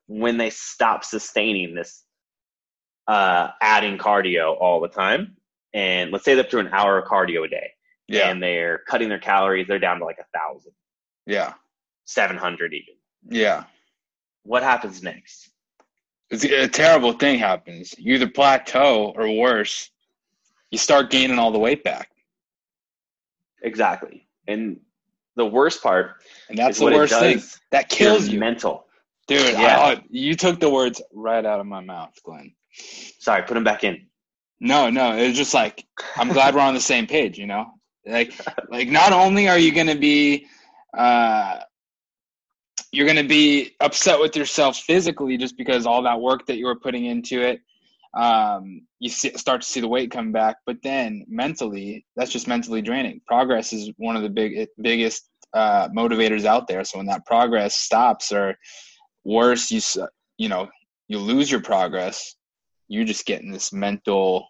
when 0.07 0.38
they 0.38 0.50
stop 0.50 1.04
sustaining 1.04 1.74
this 1.75 2.04
uh, 3.07 3.50
adding 3.62 3.98
cardio 3.98 4.56
all 4.60 4.80
the 4.81 4.88
time? 4.88 5.38
And 5.74 6.12
let's 6.12 6.24
say 6.24 6.35
they're 6.35 6.44
up 6.45 6.50
to 6.52 6.59
an 6.59 6.69
hour 6.71 6.97
of 6.97 7.06
cardio 7.07 7.44
a 7.45 7.50
day, 7.50 7.71
Yeah. 8.07 8.30
and 8.30 8.42
they're 8.42 8.80
cutting 8.88 9.09
their 9.09 9.19
calories. 9.19 9.68
They're 9.68 9.80
down 9.80 10.00
to 10.00 10.06
like 10.06 10.19
a 10.19 10.38
thousand, 10.38 10.71
Yeah. 11.26 11.54
seven 12.06 12.38
hundred 12.38 12.74
even. 12.74 12.95
Yeah. 13.30 13.66
What 14.44 14.64
happens 14.64 15.02
next? 15.04 15.50
It's 16.30 16.44
a 16.45 16.68
terrible 16.68 17.14
thing 17.14 17.38
happens. 17.40 17.94
You 17.97 18.16
either 18.16 18.30
plateau 18.30 19.14
or 19.18 19.30
worse, 19.31 19.90
you 20.71 20.78
start 20.78 21.09
gaining 21.12 21.38
all 21.40 21.52
the 21.52 21.59
weight 21.59 21.83
back. 21.83 22.09
Exactly. 23.66 24.28
And 24.48 24.80
the 25.36 25.45
worst 25.45 25.84
part 25.84 26.22
And 26.50 26.57
that's 26.57 26.80
the 26.80 26.86
worst 26.86 27.14
thing. 27.19 27.42
That 27.72 27.90
kills 27.90 28.30
you. 28.30 28.40
Mental. 28.40 28.86
Dude, 29.28 29.54
Yeah. 29.54 29.80
I- 29.80 30.04
you 30.10 30.36
took 30.36 30.60
the 30.60 30.69
words 30.69 31.02
right 31.12 31.45
out 31.45 31.60
of 31.60 31.66
my 31.66 31.81
mouth, 31.81 32.14
Glenn. 32.24 32.54
Sorry, 33.19 33.42
put 33.42 33.56
them 33.56 33.64
back 33.64 33.84
in. 33.84 34.07
No, 34.60 34.90
no, 34.90 35.18
it's 35.18 35.38
just 35.38 35.54
like 35.54 35.84
I'm 36.16 36.30
glad 36.30 36.56
we're 36.56 36.62
on 36.62 36.74
the 36.76 36.80
same 36.80 37.07
page, 37.07 37.38
you 37.38 37.48
know? 37.48 37.74
Like 38.06 38.34
like 38.69 38.88
not 38.88 39.12
only 39.12 39.50
are 39.50 39.57
you 39.57 39.74
going 39.74 39.88
to 39.88 39.95
be 39.98 40.45
uh 40.95 41.60
you're 42.92 43.06
going 43.07 43.18
to 43.18 43.28
be 43.28 43.76
upset 43.81 44.19
with 44.19 44.36
yourself 44.38 44.78
physically 44.78 45.38
just 45.38 45.57
because 45.57 45.86
all 45.86 46.04
that 46.04 46.22
work 46.22 46.45
that 46.45 46.57
you 46.57 46.66
were 46.66 46.80
putting 46.80 47.06
into 47.06 47.42
it 47.42 47.60
um 48.16 48.81
you 49.00 49.10
see, 49.10 49.31
start 49.36 49.62
to 49.62 49.68
see 49.68 49.81
the 49.81 49.88
weight 49.88 50.10
come 50.12 50.31
back, 50.31 50.57
but 50.66 50.78
then 50.84 51.26
mentally, 51.28 52.06
that's 52.16 52.31
just 52.31 52.48
mentally 52.48 52.81
draining. 52.81 53.22
Progress 53.28 53.74
is 53.74 53.92
one 53.98 54.16
of 54.16 54.24
the 54.24 54.30
big 54.30 54.68
biggest 54.81 55.30
uh 55.54 55.90
motivators 55.90 56.45
out 56.45 56.68
there. 56.68 56.84
So 56.84 56.98
when 56.98 57.07
that 57.07 57.26
progress 57.26 57.76
stops 57.76 58.31
or 58.31 58.56
worse 59.24 59.72
you 59.72 59.81
you 60.38 60.50
know, 60.50 60.68
you 61.07 61.19
lose 61.19 61.50
your 61.52 61.62
progress, 61.62 62.36
you're 62.88 63.06
just 63.06 63.26
getting 63.26 63.52
this 63.52 63.72
mental 63.74 64.48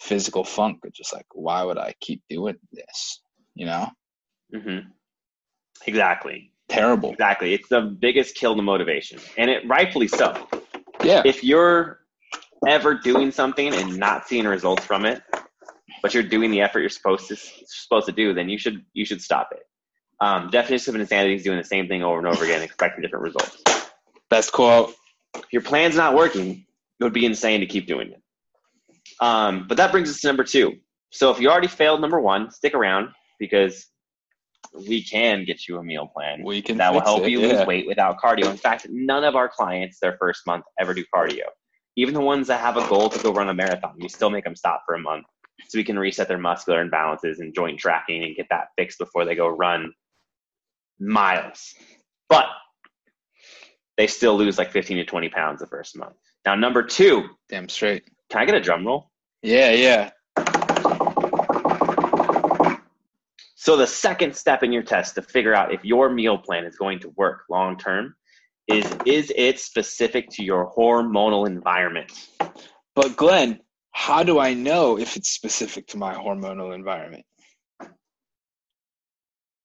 physical 0.00 0.44
funk 0.44 0.78
it's 0.84 0.98
just 0.98 1.12
like 1.14 1.26
why 1.32 1.62
would 1.62 1.78
i 1.78 1.94
keep 2.00 2.20
doing 2.28 2.56
this 2.72 3.20
you 3.54 3.64
know 3.64 3.88
hmm 4.54 4.78
Exactly. 5.86 6.50
terrible 6.68 7.10
Exactly. 7.10 7.52
It's 7.52 7.68
the 7.68 7.82
biggest 7.82 8.36
kill 8.36 8.56
to 8.56 8.62
motivation, 8.62 9.18
and 9.36 9.50
it 9.50 9.66
rightfully 9.66 10.08
so. 10.08 10.48
yeah 11.02 11.22
if 11.24 11.44
you're 11.44 12.00
ever 12.66 12.94
doing 12.94 13.30
something 13.30 13.74
and 13.74 13.96
not 13.96 14.26
seeing 14.26 14.46
results 14.46 14.84
from 14.84 15.04
it, 15.04 15.22
but 16.02 16.14
you're 16.14 16.22
doing 16.22 16.50
the 16.50 16.60
effort 16.60 16.80
you're 16.80 16.90
supposed 16.90 17.28
to 17.28 17.36
supposed 17.66 18.06
to 18.06 18.12
do, 18.12 18.34
then 18.34 18.48
you 18.48 18.58
should 18.58 18.84
you 18.92 19.04
should 19.04 19.22
stop 19.22 19.48
it. 19.52 19.62
Um, 20.20 20.50
definition 20.50 20.94
of 20.94 21.00
insanity 21.00 21.34
is 21.34 21.42
doing 21.42 21.58
the 21.58 21.64
same 21.64 21.88
thing 21.88 22.02
over 22.02 22.18
and 22.18 22.26
over 22.26 22.44
again, 22.44 22.62
expecting 22.62 23.02
different 23.02 23.24
results. 23.24 23.62
best 24.30 24.52
quote 24.52 24.94
If 25.36 25.52
your 25.52 25.62
plan's 25.62 25.96
not 25.96 26.14
working, 26.14 26.66
it 27.00 27.04
would 27.04 27.12
be 27.12 27.26
insane 27.26 27.60
to 27.60 27.66
keep 27.66 27.86
doing 27.86 28.12
it. 28.12 28.22
Um, 29.20 29.66
but 29.68 29.76
that 29.76 29.92
brings 29.92 30.10
us 30.10 30.20
to 30.20 30.26
number 30.26 30.44
two. 30.44 30.74
So 31.10 31.30
if 31.30 31.40
you 31.40 31.48
already 31.50 31.68
failed 31.68 32.00
number 32.00 32.20
one, 32.20 32.50
stick 32.50 32.74
around 32.74 33.08
because 33.38 33.86
we 34.88 35.02
can 35.02 35.44
get 35.44 35.68
you 35.68 35.78
a 35.78 35.82
meal 35.82 36.06
plan 36.06 36.42
We 36.42 36.60
can 36.60 36.78
that 36.78 36.92
will 36.92 37.00
help 37.00 37.22
it, 37.22 37.30
you 37.30 37.40
yeah. 37.40 37.58
lose 37.58 37.66
weight 37.66 37.86
without 37.86 38.18
cardio. 38.18 38.50
In 38.50 38.56
fact, 38.56 38.86
none 38.90 39.24
of 39.24 39.36
our 39.36 39.48
clients 39.48 39.98
their 40.00 40.16
first 40.18 40.46
month 40.46 40.64
ever 40.80 40.94
do 40.94 41.04
cardio. 41.14 41.44
Even 41.96 42.14
the 42.14 42.20
ones 42.20 42.48
that 42.48 42.60
have 42.60 42.76
a 42.76 42.86
goal 42.88 43.08
to 43.08 43.22
go 43.22 43.32
run 43.32 43.48
a 43.48 43.54
marathon, 43.54 43.94
we 43.98 44.08
still 44.08 44.30
make 44.30 44.44
them 44.44 44.56
stop 44.56 44.82
for 44.86 44.94
a 44.94 44.98
month 45.00 45.26
so 45.68 45.78
we 45.78 45.84
can 45.84 45.98
reset 45.98 46.28
their 46.28 46.38
muscular 46.38 46.84
imbalances 46.84 47.38
and 47.38 47.54
joint 47.54 47.78
tracking 47.78 48.24
and 48.24 48.34
get 48.36 48.46
that 48.50 48.68
fixed 48.76 48.98
before 48.98 49.24
they 49.24 49.34
go 49.34 49.48
run 49.48 49.92
miles. 50.98 51.74
But 52.28 52.46
they 53.96 54.06
still 54.08 54.36
lose 54.36 54.58
like 54.58 54.72
15 54.72 54.96
to 54.98 55.04
20 55.04 55.28
pounds 55.28 55.60
the 55.60 55.66
first 55.66 55.96
month. 55.96 56.16
Now, 56.44 56.54
number 56.56 56.82
two, 56.82 57.28
Damn 57.48 57.68
straight. 57.68 58.04
can 58.28 58.40
I 58.42 58.44
get 58.44 58.54
a 58.56 58.60
drum 58.60 58.86
roll? 58.86 59.10
Yeah, 59.42 59.70
yeah. 59.70 60.10
So 63.54 63.76
the 63.76 63.86
second 63.86 64.36
step 64.36 64.62
in 64.62 64.72
your 64.72 64.82
test 64.82 65.14
to 65.14 65.22
figure 65.22 65.54
out 65.54 65.72
if 65.72 65.84
your 65.84 66.10
meal 66.10 66.36
plan 66.36 66.64
is 66.64 66.76
going 66.76 66.98
to 67.00 67.08
work 67.16 67.44
long 67.48 67.78
term 67.78 68.14
is 68.68 68.86
is 69.04 69.32
it 69.36 69.60
specific 69.60 70.30
to 70.30 70.44
your 70.44 70.72
hormonal 70.76 71.46
environment? 71.46 72.12
But 72.94 73.16
Glenn, 73.16 73.60
how 73.92 74.22
do 74.22 74.38
I 74.38 74.54
know 74.54 74.98
if 74.98 75.16
it's 75.16 75.30
specific 75.30 75.86
to 75.88 75.98
my 75.98 76.14
hormonal 76.14 76.74
environment? 76.74 77.24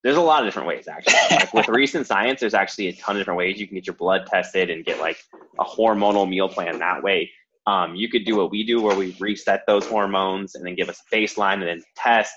There's 0.03 0.17
a 0.17 0.21
lot 0.21 0.43
of 0.43 0.47
different 0.47 0.67
ways 0.67 0.87
actually. 0.87 1.13
Like 1.31 1.53
with 1.53 1.67
recent 1.67 2.07
science, 2.07 2.39
there's 2.39 2.53
actually 2.53 2.87
a 2.87 2.93
ton 2.93 3.15
of 3.15 3.21
different 3.21 3.37
ways 3.37 3.59
you 3.59 3.67
can 3.67 3.75
get 3.75 3.87
your 3.87 3.95
blood 3.95 4.25
tested 4.27 4.69
and 4.69 4.85
get 4.85 4.99
like 4.99 5.17
a 5.59 5.63
hormonal 5.63 6.27
meal 6.27 6.49
plan 6.49 6.79
that 6.79 7.03
way. 7.03 7.31
Um, 7.67 7.95
you 7.95 8.09
could 8.09 8.25
do 8.25 8.35
what 8.35 8.51
we 8.51 8.65
do 8.65 8.81
where 8.81 8.95
we 8.95 9.15
reset 9.19 9.63
those 9.67 9.85
hormones 9.85 10.55
and 10.55 10.65
then 10.65 10.75
give 10.75 10.89
us 10.89 11.01
a 11.01 11.15
baseline 11.15 11.55
and 11.55 11.67
then 11.67 11.83
test. 11.95 12.33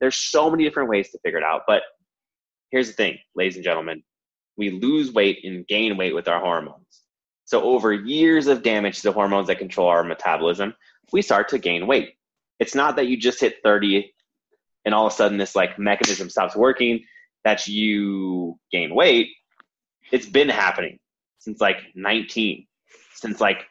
There's 0.00 0.16
so 0.16 0.50
many 0.50 0.64
different 0.64 0.88
ways 0.88 1.10
to 1.10 1.18
figure 1.18 1.38
it 1.38 1.44
out. 1.44 1.62
But 1.66 1.82
here's 2.70 2.88
the 2.88 2.94
thing, 2.94 3.18
ladies 3.34 3.56
and 3.56 3.64
gentlemen, 3.64 4.02
we 4.56 4.70
lose 4.70 5.12
weight 5.12 5.40
and 5.44 5.66
gain 5.66 5.96
weight 5.96 6.14
with 6.14 6.28
our 6.28 6.40
hormones. 6.40 7.02
So 7.44 7.62
over 7.62 7.92
years 7.92 8.46
of 8.46 8.62
damage 8.62 8.98
to 8.98 9.02
the 9.04 9.12
hormones 9.12 9.48
that 9.48 9.58
control 9.58 9.88
our 9.88 10.04
metabolism, 10.04 10.74
we 11.12 11.22
start 11.22 11.48
to 11.48 11.58
gain 11.58 11.86
weight. 11.86 12.14
It's 12.58 12.74
not 12.74 12.96
that 12.96 13.08
you 13.08 13.16
just 13.16 13.40
hit 13.40 13.56
30 13.64 14.12
and 14.84 14.94
all 14.94 15.06
of 15.06 15.12
a 15.12 15.16
sudden 15.16 15.38
this 15.38 15.56
like 15.56 15.78
mechanism 15.78 16.30
stops 16.30 16.54
working 16.54 17.04
that 17.44 17.66
you 17.66 18.58
gain 18.70 18.94
weight. 18.94 19.28
It's 20.12 20.26
been 20.26 20.48
happening 20.48 20.98
since 21.38 21.60
like 21.60 21.78
19, 21.94 22.66
since 23.14 23.40
like 23.40 23.64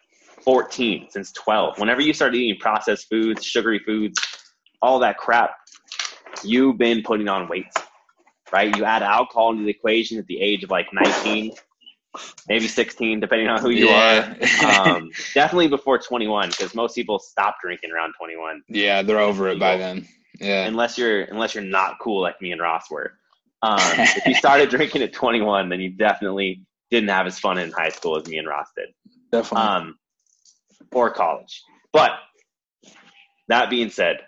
14, 0.44 1.08
since 1.10 1.32
12. 1.34 1.80
Whenever 1.80 2.02
you 2.02 2.14
start 2.14 2.36
eating 2.36 2.60
processed 2.60 3.08
foods, 3.10 3.46
sugary 3.46 3.80
foods, 3.86 4.20
all 4.82 5.00
that 5.00 5.18
crap, 5.18 5.52
you've 6.44 6.78
been 6.78 7.02
putting 7.04 7.28
on 7.28 7.48
weight, 7.48 7.68
right? 8.52 8.76
You 8.76 8.84
add 8.86 9.04
alcohol 9.04 9.52
into 9.52 9.64
the 9.64 9.70
equation 9.70 10.18
at 10.18 10.26
the 10.28 10.40
age 10.40 10.64
of 10.64 10.70
like 10.70 10.88
19, 10.94 11.54
maybe 12.48 12.68
16, 12.68 13.20
depending 13.20 13.48
on 13.48 13.62
who 13.62 13.70
you 13.70 13.90
yeah. 13.90 14.36
are. 14.40 14.90
Um, 14.90 15.12
definitely 15.34 15.68
before 15.68 15.98
21, 15.98 16.50
because 16.50 16.76
most 16.76 16.96
people 16.96 17.20
stop 17.20 17.58
drinking 17.62 17.92
around 17.92 18.14
21, 18.18 18.64
yeah, 18.68 19.02
they're 19.02 19.20
over 19.20 19.50
it 19.50 19.60
by 19.60 19.78
then. 19.78 20.08
Yeah. 20.40 20.68
unless 20.68 20.98
you're 20.98 21.24
unless 21.24 21.54
you're 21.54 21.64
not 21.66 22.00
cool 22.00 22.22
like 22.22 22.42
me 22.42 22.52
and 22.52 22.62
Ross 22.62 22.90
were. 22.90 23.14
Um, 23.62 23.80
if 23.82 24.26
you 24.26 24.34
started 24.36 24.70
drinking 24.70 25.02
at 25.02 25.12
21, 25.12 25.70
then 25.70 25.82
you 25.82 25.90
definitely 25.90 26.66
didn't 26.92 27.10
have 27.10 27.28
as 27.28 27.40
fun 27.40 27.58
in 27.58 27.72
high 27.72 27.90
school 27.90 28.18
as 28.18 28.26
me 28.28 28.38
and 28.38 28.48
Ross 28.48 28.68
did 28.76 28.90
Definitely. 29.32 29.68
um, 29.68 30.00
or 30.92 31.12
college. 31.12 31.62
But 31.92 32.12
that 33.48 33.70
being 33.70 33.90
said, 33.90 34.20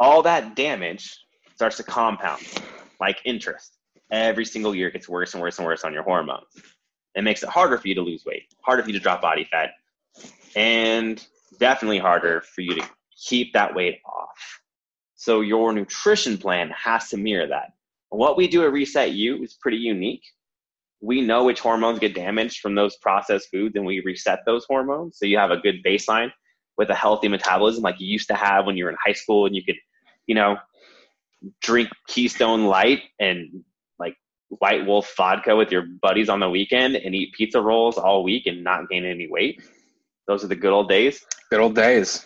all 0.00 0.22
that 0.22 0.56
damage 0.56 1.18
starts 1.54 1.76
to 1.76 1.82
compound 1.82 2.42
like 3.00 3.20
interest. 3.24 3.78
Every 4.10 4.44
single 4.44 4.74
year 4.74 4.90
gets 4.90 5.08
worse 5.08 5.34
and 5.34 5.42
worse 5.42 5.58
and 5.58 5.66
worse 5.66 5.84
on 5.84 5.92
your 5.92 6.02
hormones. 6.02 6.46
It 7.14 7.22
makes 7.22 7.42
it 7.42 7.48
harder 7.48 7.78
for 7.78 7.88
you 7.88 7.94
to 7.94 8.02
lose 8.02 8.24
weight, 8.24 8.44
harder 8.62 8.82
for 8.82 8.88
you 8.88 8.94
to 8.94 9.02
drop 9.02 9.22
body 9.22 9.44
fat, 9.50 9.70
and 10.56 11.24
definitely 11.58 11.98
harder 11.98 12.40
for 12.40 12.60
you 12.60 12.74
to 12.74 12.88
keep 13.16 13.52
that 13.52 13.74
weight 13.74 14.00
off. 14.04 14.60
So 15.14 15.40
your 15.40 15.72
nutrition 15.72 16.36
plan 16.36 16.70
has 16.70 17.08
to 17.10 17.16
mirror 17.16 17.46
that. 17.46 17.72
What 18.10 18.36
we 18.36 18.46
do 18.46 18.64
at 18.64 18.72
Reset 18.72 19.12
You 19.12 19.42
is 19.42 19.54
pretty 19.54 19.78
unique 19.78 20.22
we 21.04 21.20
know 21.20 21.44
which 21.44 21.60
hormones 21.60 21.98
get 21.98 22.14
damaged 22.14 22.60
from 22.60 22.74
those 22.74 22.96
processed 22.96 23.50
foods 23.50 23.76
and 23.76 23.84
we 23.84 24.00
reset 24.00 24.40
those 24.46 24.64
hormones 24.64 25.18
so 25.18 25.26
you 25.26 25.36
have 25.36 25.50
a 25.50 25.58
good 25.58 25.82
baseline 25.84 26.30
with 26.78 26.88
a 26.88 26.94
healthy 26.94 27.28
metabolism 27.28 27.82
like 27.82 28.00
you 28.00 28.06
used 28.06 28.28
to 28.28 28.34
have 28.34 28.64
when 28.64 28.76
you 28.76 28.84
were 28.84 28.90
in 28.90 28.96
high 29.04 29.12
school 29.12 29.44
and 29.44 29.54
you 29.54 29.62
could 29.62 29.76
you 30.26 30.34
know 30.34 30.56
drink 31.60 31.88
keystone 32.08 32.66
light 32.66 33.02
and 33.18 33.64
like 33.98 34.16
white 34.48 34.86
wolf 34.86 35.12
vodka 35.16 35.54
with 35.56 35.70
your 35.72 35.82
buddies 36.02 36.28
on 36.28 36.40
the 36.40 36.48
weekend 36.48 36.96
and 36.96 37.14
eat 37.14 37.32
pizza 37.34 37.60
rolls 37.60 37.98
all 37.98 38.22
week 38.24 38.46
and 38.46 38.62
not 38.64 38.88
gain 38.88 39.04
any 39.04 39.28
weight 39.28 39.62
those 40.26 40.42
are 40.44 40.48
the 40.48 40.56
good 40.56 40.72
old 40.72 40.88
days 40.88 41.24
Good 41.50 41.60
old 41.60 41.74
days. 41.74 42.24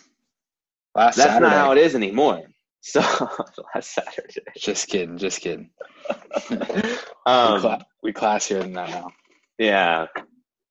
Last 0.94 1.16
that's 1.16 1.30
Saturday. 1.30 1.50
not 1.50 1.58
how 1.58 1.72
it 1.72 1.78
is 1.78 1.94
anymore 1.94 2.42
so 2.80 3.00
last 3.75 3.92
saturday 3.92 4.40
Just 4.56 4.88
kidding. 4.88 5.18
Just 5.18 5.40
kidding. 5.40 5.70
we, 6.50 6.56
um, 7.26 7.60
cla- 7.60 7.87
we 8.02 8.12
classier 8.12 8.60
than 8.60 8.72
that 8.75 8.88
now. 8.90 9.10
Yeah. 9.58 10.06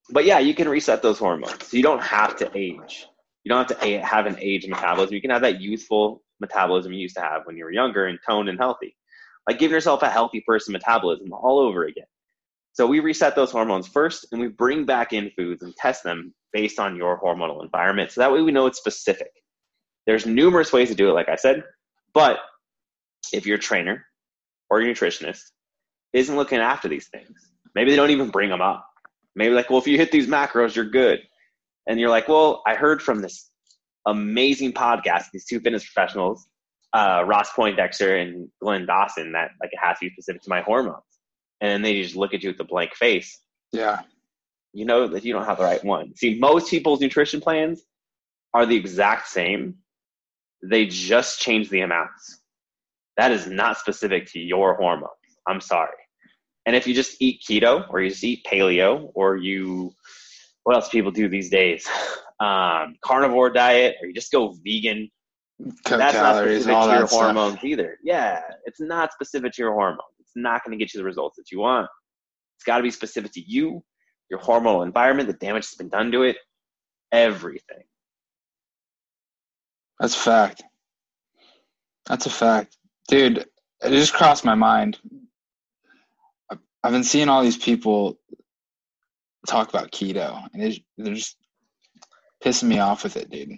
But 0.10 0.24
yeah, 0.26 0.40
you 0.40 0.56
can 0.56 0.70
reset 0.70 1.02
those 1.02 1.20
hormones. 1.20 1.68
So 1.68 1.76
you 1.78 1.84
don't 1.84 2.02
have 2.02 2.38
to 2.38 2.50
age. 2.58 3.06
You 3.44 3.50
don't 3.50 3.68
have 3.70 3.78
to 3.80 3.86
a- 3.86 4.00
have 4.06 4.26
an 4.26 4.38
age 4.40 4.66
metabolism. 4.68 5.14
You 5.14 5.22
can 5.22 5.30
have 5.32 5.42
that 5.42 5.60
youthful 5.62 6.24
metabolism 6.40 6.94
you 6.94 7.00
used 7.00 7.16
to 7.16 7.22
have 7.22 7.42
when 7.46 7.58
you 7.58 7.64
were 7.64 7.72
younger 7.72 8.06
and 8.06 8.20
toned 8.28 8.50
and 8.50 8.60
healthy. 8.60 8.96
Like 9.48 9.60
giving 9.60 9.74
yourself 9.74 10.02
a 10.02 10.10
healthy 10.10 10.44
person 10.46 10.74
metabolism 10.74 11.32
all 11.32 11.60
over 11.60 11.86
again. 11.86 12.06
So 12.74 12.86
we 12.86 13.00
reset 13.00 13.36
those 13.36 13.52
hormones 13.52 13.88
first 13.88 14.28
and 14.32 14.40
we 14.40 14.50
bring 14.50 14.86
back 14.86 15.14
in 15.14 15.32
foods 15.36 15.64
and 15.64 15.76
test 15.76 16.04
them 16.04 16.34
based 16.54 16.80
on 16.80 16.96
your 16.96 17.20
hormonal 17.20 17.64
environment. 17.64 18.12
So 18.12 18.22
that 18.22 18.32
way 18.32 18.42
we 18.42 18.52
know 18.52 18.68
it's 18.68 18.78
specific. 18.78 19.32
There's 20.06 20.26
numerous 20.26 20.72
ways 20.72 20.90
to 20.90 20.96
do 20.96 21.10
it, 21.10 21.14
like 21.14 21.30
I 21.30 21.36
said. 21.36 21.64
But 22.14 22.38
if 23.34 23.46
your 23.46 23.58
trainer 23.58 24.06
or 24.70 24.82
your 24.82 24.94
nutritionist 24.94 25.42
isn't 26.14 26.36
looking 26.36 26.60
after 26.60 26.88
these 26.88 27.08
things, 27.08 27.52
maybe 27.74 27.92
they 27.92 27.98
don't 27.98 28.12
even 28.12 28.30
bring 28.30 28.50
them 28.50 28.62
up. 28.62 28.86
Maybe 29.36 29.54
like, 29.54 29.70
well, 29.70 29.80
if 29.80 29.88
you 29.88 29.98
hit 29.98 30.12
these 30.12 30.28
macros, 30.28 30.76
you're 30.76 30.86
good. 30.86 31.20
And 31.88 32.00
you're 32.00 32.10
like, 32.10 32.28
well, 32.28 32.64
I 32.68 32.76
heard 32.76 33.02
from 33.02 33.22
this 33.22 33.50
amazing 34.08 34.74
podcast, 34.74 35.26
these 35.32 35.46
two 35.46 35.60
fitness 35.60 35.84
professionals, 35.86 36.48
uh, 36.94 37.24
Ross 37.28 37.52
Poindexter 37.52 38.18
and 38.18 38.50
Glenn 38.62 38.86
Dawson, 38.88 39.34
that 39.34 39.52
like 39.62 39.72
it 39.72 39.80
has 39.82 40.00
to 40.00 40.06
be 40.06 40.10
specific 40.12 40.42
to 40.44 40.50
my 40.50 40.62
hormones. 40.62 41.04
And 41.62 41.70
then 41.70 41.82
they 41.82 42.02
just 42.02 42.16
look 42.16 42.34
at 42.34 42.42
you 42.42 42.50
with 42.50 42.60
a 42.60 42.64
blank 42.64 42.96
face. 42.96 43.40
Yeah. 43.72 44.00
You 44.74 44.86
know 44.86 45.08
that 45.08 45.24
you 45.26 45.34
don't 45.34 45.46
have 45.46 45.58
the 45.58 45.64
right 45.64 45.84
one. 45.84 46.16
See, 46.16 46.40
most 46.40 46.70
people's 46.70 47.02
nutrition 47.02 47.42
plans 47.42 47.84
are 48.54 48.66
the 48.66 48.76
exact 48.76 49.28
same. 49.28 49.76
They 50.64 50.86
just 50.86 51.40
change 51.40 51.70
the 51.70 51.82
amounts. 51.82 52.42
That 53.18 53.32
is 53.32 53.48
not 53.48 53.78
specific 53.78 54.28
to 54.32 54.40
your 54.40 54.76
hormones. 54.76 55.12
I'm 55.48 55.62
sorry. 55.62 55.98
And 56.66 56.76
if 56.76 56.86
you 56.86 56.94
just 56.94 57.18
eat 57.22 57.42
keto 57.48 57.86
or 57.90 58.02
you 58.02 58.10
just 58.10 58.24
eat 58.24 58.46
paleo 58.46 59.10
or 59.16 59.38
you, 59.38 59.94
what 60.68 60.76
else 60.76 60.90
people 60.90 61.12
do 61.12 61.30
these 61.30 61.50
days? 61.50 61.88
Um, 62.40 62.98
carnivore 63.04 63.50
diet 63.50 63.96
or 64.00 64.08
you 64.08 64.14
just 64.14 64.32
go 64.32 64.54
vegan. 64.64 65.10
Cut 65.86 65.98
That's 65.98 66.14
not 66.14 66.36
specific 66.36 66.72
all 66.72 66.86
to 66.86 66.92
your 66.92 67.02
that 67.02 67.10
stuff. 67.10 67.20
hormones 67.20 67.64
either. 67.64 67.98
Yeah, 68.04 68.42
it's 68.66 68.80
not 68.80 69.12
specific 69.12 69.54
to 69.54 69.64
your 69.64 69.74
hormones. 69.74 70.04
It's 70.20 70.34
not 70.36 70.64
going 70.64 70.78
to 70.78 70.86
get 70.86 70.94
you 70.94 71.00
the 71.00 71.04
results 71.04 71.38
that 71.38 71.52
you 71.52 71.62
want. 71.62 71.88
It's 72.56 72.64
got 72.64 72.78
to 72.78 72.84
be 72.84 72.92
specific 72.92 73.32
to 73.32 73.42
you, 73.42 73.84
your 74.30 74.40
hormonal 74.40 74.86
environment, 74.86 75.28
the 75.28 75.34
damage 75.34 75.64
that's 75.64 75.78
been 75.78 75.90
done 75.90 76.12
to 76.12 76.22
it, 76.22 76.38
everything. 77.12 77.82
That's 80.00 80.16
a 80.16 80.20
fact. 80.20 80.64
That's 82.06 82.28
a 82.28 82.30
fact. 82.30 82.78
Dude, 83.08 83.40
it 83.40 83.90
just 83.90 84.14
crossed 84.14 84.46
my 84.46 84.54
mind. 84.54 85.00
I've 86.52 86.92
been 86.92 87.04
seeing 87.04 87.30
all 87.30 87.42
these 87.42 87.58
people 87.58 88.20
talk 89.48 89.70
about 89.70 89.92
keto, 89.92 90.48
and 90.54 90.62
it's- 90.62 90.80
they're 90.98 91.14
just 91.16 91.38
pissing 92.44 92.68
me 92.70 92.80
off 92.80 93.04
with 93.04 93.18
it, 93.18 93.30
dude. 93.30 93.52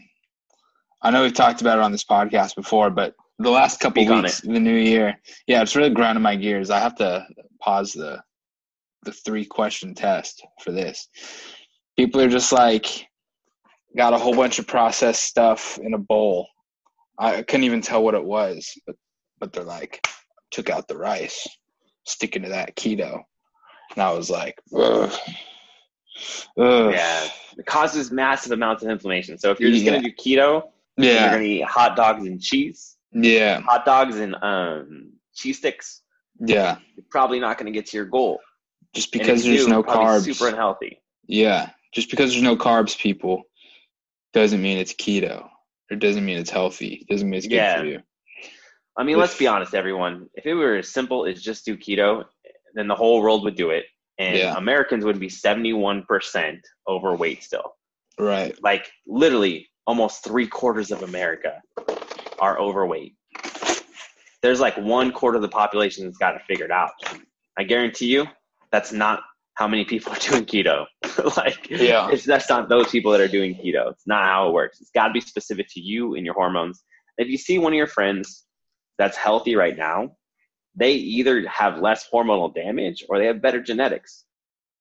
I 1.02 1.12
know 1.12 1.24
we've 1.24 1.34
talked 1.34 1.62
about 1.62 1.78
it 1.78 1.84
on 1.84 1.92
this 1.92 2.04
podcast 2.04 2.56
before, 2.56 2.90
but 2.90 3.16
the 3.38 3.50
last 3.50 3.80
couple 3.80 4.04
Speak 4.04 4.14
weeks, 4.24 4.42
the 4.42 4.60
new 4.60 4.76
year, 4.76 5.20
yeah, 5.48 5.62
it's 5.62 5.76
really 5.76 5.90
grinding 5.90 6.22
my 6.22 6.36
gears. 6.36 6.70
I 6.70 6.80
have 6.80 6.96
to 6.96 7.26
pause 7.60 7.94
the 7.94 8.22
the 9.04 9.14
three 9.14 9.46
question 9.46 9.96
test 9.96 10.46
for 10.62 10.74
this. 10.74 11.08
People 11.96 12.20
are 12.20 12.28
just 12.28 12.52
like, 12.52 13.08
got 13.96 14.14
a 14.14 14.18
whole 14.18 14.36
bunch 14.36 14.60
of 14.60 14.68
processed 14.68 15.24
stuff 15.24 15.78
in 15.82 15.94
a 15.94 15.98
bowl. 15.98 16.50
I 17.18 17.42
couldn't 17.44 17.64
even 17.64 17.80
tell 17.82 18.04
what 18.04 18.14
it 18.14 18.24
was, 18.24 18.78
but 18.86 18.98
but 19.40 19.54
they're 19.54 19.64
like, 19.64 20.06
took 20.52 20.70
out 20.70 20.90
the 20.90 20.98
rice, 20.98 21.48
sticking 22.04 22.44
to 22.44 22.50
that 22.50 22.76
keto, 22.76 23.22
and 23.96 24.04
I 24.04 24.12
was 24.12 24.30
like, 24.30 24.60
Ugh. 24.76 25.14
Ugh. 26.58 26.92
Yeah, 26.94 27.28
it 27.58 27.66
causes 27.66 28.12
massive 28.12 28.52
amounts 28.52 28.84
of 28.84 28.90
inflammation. 28.90 29.38
So 29.38 29.52
if 29.52 29.60
you're 29.60 29.72
just 29.72 29.84
Yeah. 29.84 29.92
gonna 29.98 30.04
do 30.04 30.12
keto, 30.14 30.70
yeah, 30.98 31.22
you're 31.22 31.32
gonna 31.32 31.44
eat 31.44 31.64
hot 31.64 31.96
dogs 31.96 32.26
and 32.26 32.42
cheese, 32.42 32.98
Yeah. 33.14 33.62
hot 33.62 33.86
dogs 33.86 34.18
and 34.18 34.36
um, 34.42 35.14
cheese 35.36 35.58
sticks. 35.58 36.02
Yeah. 36.40 36.78
You're 36.96 37.06
probably 37.10 37.40
not 37.40 37.58
gonna 37.58 37.72
get 37.72 37.88
to 37.88 37.98
your 37.98 38.06
goal. 38.06 38.40
Just 38.94 39.12
because 39.12 39.44
there's 39.44 39.66
do, 39.66 39.70
no 39.70 39.84
carbs. 39.84 40.24
super 40.24 40.48
unhealthy. 40.50 41.02
Yeah. 41.28 41.70
Just 41.94 42.10
because 42.10 42.32
there's 42.32 42.44
no 42.44 42.56
carbs, 42.56 42.98
people, 42.98 43.44
doesn't 44.34 44.62
mean 44.62 44.78
it's 44.78 44.94
keto. 44.94 45.48
It 45.90 46.00
doesn't 46.00 46.26
mean 46.26 46.38
it's 46.38 46.50
healthy. 46.50 47.06
It 47.08 47.08
Doesn't 47.08 47.30
mean 47.30 47.38
it's 47.38 47.48
good 47.48 47.56
Yeah. 47.56 47.80
for 47.80 47.86
you. 47.86 48.04
I 48.98 49.04
mean, 49.04 49.18
let's 49.18 49.38
be 49.38 49.48
honest, 49.48 49.74
everyone. 49.74 50.30
If 50.34 50.46
it 50.46 50.54
were 50.54 50.76
as 50.76 50.90
simple 50.90 51.26
as 51.26 51.42
just 51.42 51.66
do 51.66 51.78
keto, 51.78 52.26
then 52.74 52.88
the 52.88 52.96
whole 52.96 53.22
world 53.22 53.44
would 53.44 53.56
do 53.56 53.70
it, 53.70 53.86
and 54.20 54.38
Yeah. 54.38 54.56
Americans 54.58 55.04
would 55.06 55.20
be 55.20 55.30
seventy-one 55.30 56.04
percent 56.04 56.60
overweight 56.88 57.42
still. 57.44 57.74
Right. 58.20 58.56
Like 58.62 58.92
literally, 59.08 59.70
almost 59.88 60.24
three 60.24 60.46
quarters 60.46 60.92
of 60.92 61.02
America 61.04 61.62
are 62.40 62.60
overweight. 62.60 63.16
There's 64.42 64.60
like 64.60 64.78
one 64.78 65.12
quarter 65.12 65.38
of 65.38 65.42
the 65.42 65.50
population 65.50 66.06
that's 66.06 66.18
got 66.18 66.36
it 66.36 66.42
figured 66.48 66.72
out. 66.72 66.92
I 67.58 67.64
guarantee 67.64 68.06
you, 68.08 68.26
that's 68.72 68.92
not 68.94 69.22
how 69.56 69.68
many 69.68 69.84
people 69.84 70.14
are 70.14 70.20
doing 70.30 70.46
keto. 70.46 70.86
like, 71.38 71.70
Yeah. 71.70 72.10
it's 72.10 72.24
that's 72.26 72.50
not 72.50 72.70
those 72.70 72.90
people 72.90 73.12
that 73.12 73.20
are 73.22 73.28
doing 73.28 73.56
keto. 73.56 73.92
It's 73.92 74.08
not 74.08 74.24
how 74.24 74.48
it 74.50 74.54
works. 74.54 74.80
It's 74.80 74.92
got 74.92 75.08
to 75.08 75.14
be 75.14 75.20
specific 75.22 75.68
to 75.72 75.82
you 75.82 76.16
and 76.16 76.26
your 76.26 76.36
hormones. 76.36 76.84
If 77.18 77.28
you 77.28 77.38
see 77.38 77.58
one 77.58 77.74
of 77.74 77.78
your 77.78 77.88
friends 77.88 78.46
that's 78.98 79.18
healthy 79.18 79.56
right 79.56 79.78
now, 79.78 80.12
they 80.80 80.94
either 80.94 81.46
have 81.48 81.80
less 81.80 82.08
hormonal 82.12 82.54
damage 82.54 83.04
or 83.10 83.20
they 83.20 83.26
have 83.26 83.42
better 83.42 83.62
genetics. 83.62 84.24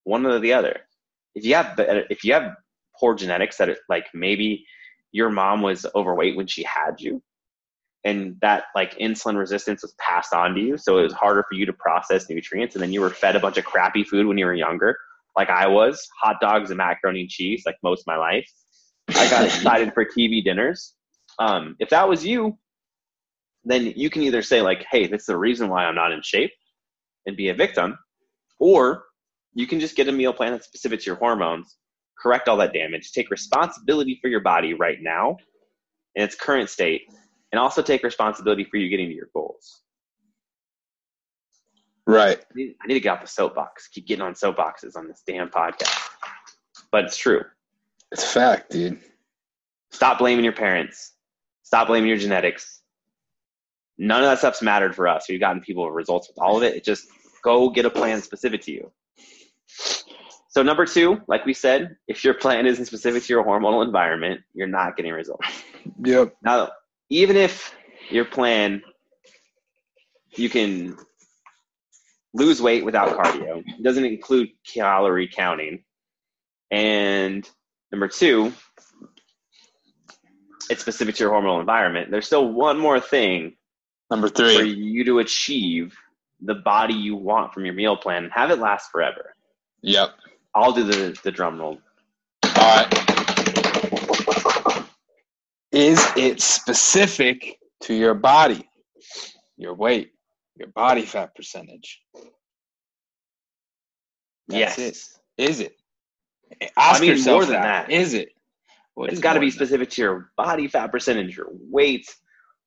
One 0.04 0.24
or 0.24 0.38
the 0.38 0.52
other. 0.52 0.80
If 1.34 1.44
you 1.44 1.54
have 1.54 1.74
if 1.78 2.24
you 2.24 2.32
have 2.34 2.54
poor 2.98 3.14
genetics 3.14 3.56
that 3.58 3.68
it, 3.68 3.78
like 3.88 4.06
maybe 4.14 4.64
your 5.12 5.30
mom 5.30 5.62
was 5.62 5.86
overweight 5.94 6.36
when 6.36 6.46
she 6.46 6.62
had 6.62 7.00
you 7.00 7.22
and 8.04 8.36
that 8.40 8.64
like 8.74 8.96
insulin 8.98 9.36
resistance 9.36 9.82
was 9.82 9.94
passed 9.98 10.32
on 10.32 10.54
to 10.54 10.60
you 10.60 10.76
so 10.76 10.98
it 10.98 11.02
was 11.02 11.12
harder 11.12 11.44
for 11.48 11.54
you 11.56 11.66
to 11.66 11.72
process 11.72 12.28
nutrients 12.28 12.74
and 12.74 12.82
then 12.82 12.92
you 12.92 13.00
were 13.00 13.10
fed 13.10 13.36
a 13.36 13.40
bunch 13.40 13.56
of 13.56 13.64
crappy 13.64 14.04
food 14.04 14.26
when 14.26 14.38
you 14.38 14.46
were 14.46 14.54
younger 14.54 14.96
like 15.36 15.50
i 15.50 15.66
was 15.66 16.08
hot 16.20 16.36
dogs 16.40 16.70
and 16.70 16.78
macaroni 16.78 17.22
and 17.22 17.30
cheese 17.30 17.62
like 17.66 17.76
most 17.82 18.00
of 18.00 18.06
my 18.06 18.16
life 18.16 18.48
i 19.10 19.28
got 19.30 19.44
excited 19.46 19.92
for 19.94 20.04
tv 20.04 20.42
dinners 20.42 20.94
um, 21.40 21.76
if 21.78 21.90
that 21.90 22.08
was 22.08 22.24
you 22.26 22.58
then 23.64 23.92
you 23.96 24.10
can 24.10 24.22
either 24.22 24.42
say 24.42 24.62
like 24.62 24.84
hey 24.90 25.06
this 25.06 25.22
is 25.22 25.26
the 25.26 25.36
reason 25.36 25.68
why 25.68 25.84
i'm 25.84 25.94
not 25.94 26.12
in 26.12 26.22
shape 26.22 26.52
and 27.26 27.36
be 27.36 27.48
a 27.48 27.54
victim 27.54 27.98
or 28.58 29.04
you 29.54 29.66
can 29.66 29.80
just 29.80 29.96
get 29.96 30.08
a 30.08 30.12
meal 30.12 30.32
plan 30.32 30.52
that's 30.52 30.66
specific 30.66 31.00
to 31.00 31.06
your 31.06 31.16
hormones 31.16 31.76
correct 32.20 32.48
all 32.48 32.56
that 32.56 32.72
damage 32.72 33.12
take 33.12 33.30
responsibility 33.30 34.18
for 34.20 34.28
your 34.28 34.40
body 34.40 34.74
right 34.74 34.98
now 35.00 35.36
in 36.14 36.24
its 36.24 36.34
current 36.34 36.68
state 36.68 37.02
and 37.52 37.58
also 37.58 37.82
take 37.82 38.02
responsibility 38.02 38.64
for 38.64 38.76
you 38.76 38.88
getting 38.88 39.08
to 39.08 39.14
your 39.14 39.28
goals. 39.32 39.82
Right. 42.06 42.38
I 42.38 42.54
need, 42.54 42.74
I 42.82 42.86
need 42.86 42.94
to 42.94 43.00
get 43.00 43.10
off 43.10 43.20
the 43.20 43.28
soapbox. 43.28 43.88
Keep 43.88 44.06
getting 44.06 44.22
on 44.22 44.34
soapboxes 44.34 44.96
on 44.96 45.08
this 45.08 45.22
damn 45.26 45.48
podcast. 45.48 45.96
But 46.90 47.04
it's 47.04 47.16
true. 47.16 47.42
It's 48.12 48.24
a 48.24 48.26
fact, 48.26 48.70
dude. 48.70 48.98
stop 49.90 50.18
blaming 50.18 50.44
your 50.44 50.54
parents. 50.54 51.12
Stop 51.62 51.88
blaming 51.88 52.08
your 52.08 52.16
genetics 52.16 52.77
none 53.98 54.22
of 54.22 54.28
that 54.28 54.38
stuff's 54.38 54.62
mattered 54.62 54.94
for 54.94 55.08
us 55.08 55.26
we've 55.28 55.40
gotten 55.40 55.60
people 55.60 55.90
results 55.90 56.28
with 56.28 56.38
all 56.38 56.56
of 56.56 56.62
it 56.62 56.76
it 56.76 56.84
just 56.84 57.08
go 57.42 57.68
get 57.70 57.84
a 57.84 57.90
plan 57.90 58.22
specific 58.22 58.62
to 58.62 58.72
you 58.72 58.90
so 60.48 60.62
number 60.62 60.86
two 60.86 61.20
like 61.28 61.44
we 61.44 61.52
said 61.52 61.96
if 62.06 62.24
your 62.24 62.34
plan 62.34 62.66
isn't 62.66 62.86
specific 62.86 63.22
to 63.22 63.32
your 63.32 63.44
hormonal 63.44 63.84
environment 63.84 64.40
you're 64.54 64.66
not 64.66 64.96
getting 64.96 65.12
results 65.12 65.46
Yep. 66.04 66.36
Now, 66.42 66.70
even 67.10 67.36
if 67.36 67.74
your 68.10 68.24
plan, 68.24 68.82
you 70.36 70.48
can 70.48 70.96
lose 72.34 72.60
weight 72.60 72.84
without 72.84 73.16
cardio, 73.16 73.62
it 73.66 73.82
doesn't 73.82 74.04
include 74.04 74.50
calorie 74.66 75.28
counting. 75.28 75.82
And 76.70 77.48
number 77.90 78.08
two, 78.08 78.52
it's 80.70 80.82
specific 80.82 81.14
to 81.16 81.24
your 81.24 81.32
hormonal 81.32 81.60
environment. 81.60 82.10
There's 82.10 82.26
still 82.26 82.52
one 82.52 82.78
more 82.78 83.00
thing 83.00 83.56
Number 84.10 84.28
three. 84.28 84.56
for 84.56 84.62
you 84.62 85.04
to 85.04 85.18
achieve 85.18 85.94
the 86.40 86.54
body 86.54 86.94
you 86.94 87.16
want 87.16 87.52
from 87.52 87.64
your 87.64 87.74
meal 87.74 87.96
plan 87.96 88.24
and 88.24 88.32
have 88.32 88.50
it 88.50 88.58
last 88.58 88.90
forever. 88.90 89.34
Yep. 89.82 90.10
I'll 90.54 90.72
do 90.72 90.84
the, 90.84 91.18
the 91.22 91.30
drum 91.30 91.58
roll. 91.58 91.78
All 92.44 92.52
right. 92.56 93.08
Is 95.72 96.04
it 96.16 96.40
specific 96.40 97.58
to 97.82 97.94
your 97.94 98.14
body, 98.14 98.68
your 99.56 99.74
weight, 99.74 100.12
your 100.56 100.68
body 100.68 101.02
fat 101.02 101.34
percentage? 101.34 102.00
That's 104.48 104.78
yes. 104.78 104.78
it. 104.78 105.42
Is 105.42 105.60
it? 105.60 105.76
Ask 106.76 107.02
mean, 107.02 107.10
yourself 107.10 107.34
more 107.34 107.44
than 107.44 107.62
that. 107.62 107.90
Is 107.90 108.14
it? 108.14 108.30
What 108.94 109.10
It's 109.10 109.18
is 109.18 109.20
got 109.20 109.34
to 109.34 109.40
be 109.40 109.50
than 109.50 109.58
that? 109.58 109.66
specific 109.66 109.90
to 109.90 110.02
your 110.02 110.30
body 110.36 110.66
fat 110.66 110.90
percentage, 110.90 111.36
your 111.36 111.48
weight, 111.50 112.12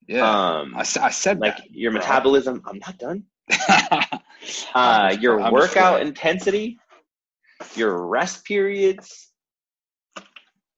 Yeah. 0.08 0.28
um, 0.28 0.74
I, 0.76 0.80
I 0.80 1.10
said 1.10 1.40
like 1.40 1.58
that. 1.58 1.70
your 1.70 1.92
bro. 1.92 2.00
metabolism. 2.00 2.62
I'm 2.66 2.78
not 2.78 2.98
done. 2.98 3.24
Uh, 4.74 5.16
your 5.20 5.40
I'm 5.40 5.52
workout 5.52 6.00
intensity, 6.02 6.78
your 7.74 8.06
rest 8.06 8.44
periods. 8.44 9.28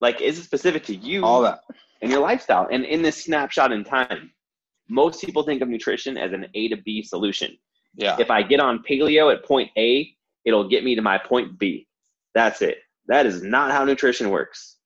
Like, 0.01 0.21
is 0.21 0.37
it 0.37 0.43
specific 0.43 0.83
to 0.85 0.95
you 0.95 1.25
all 1.25 1.41
that. 1.41 1.61
and 2.01 2.11
your 2.11 2.19
lifestyle? 2.19 2.67
And 2.71 2.85
in 2.85 3.01
this 3.01 3.23
snapshot 3.23 3.71
in 3.71 3.83
time, 3.83 4.31
most 4.87 5.23
people 5.23 5.43
think 5.43 5.61
of 5.61 5.67
nutrition 5.69 6.17
as 6.17 6.31
an 6.31 6.47
A 6.53 6.67
to 6.69 6.77
B 6.77 7.01
solution. 7.01 7.57
Yeah. 7.95 8.17
If 8.19 8.29
I 8.29 8.43
get 8.43 8.59
on 8.59 8.83
paleo 8.87 9.33
at 9.33 9.43
point 9.45 9.71
A, 9.77 10.13
it'll 10.43 10.67
get 10.67 10.83
me 10.83 10.95
to 10.95 11.01
my 11.01 11.17
point 11.17 11.57
B. 11.57 11.87
That's 12.33 12.61
it. 12.61 12.77
That 13.07 13.25
is 13.25 13.41
not 13.41 13.71
how 13.71 13.83
nutrition 13.85 14.29
works. 14.29 14.77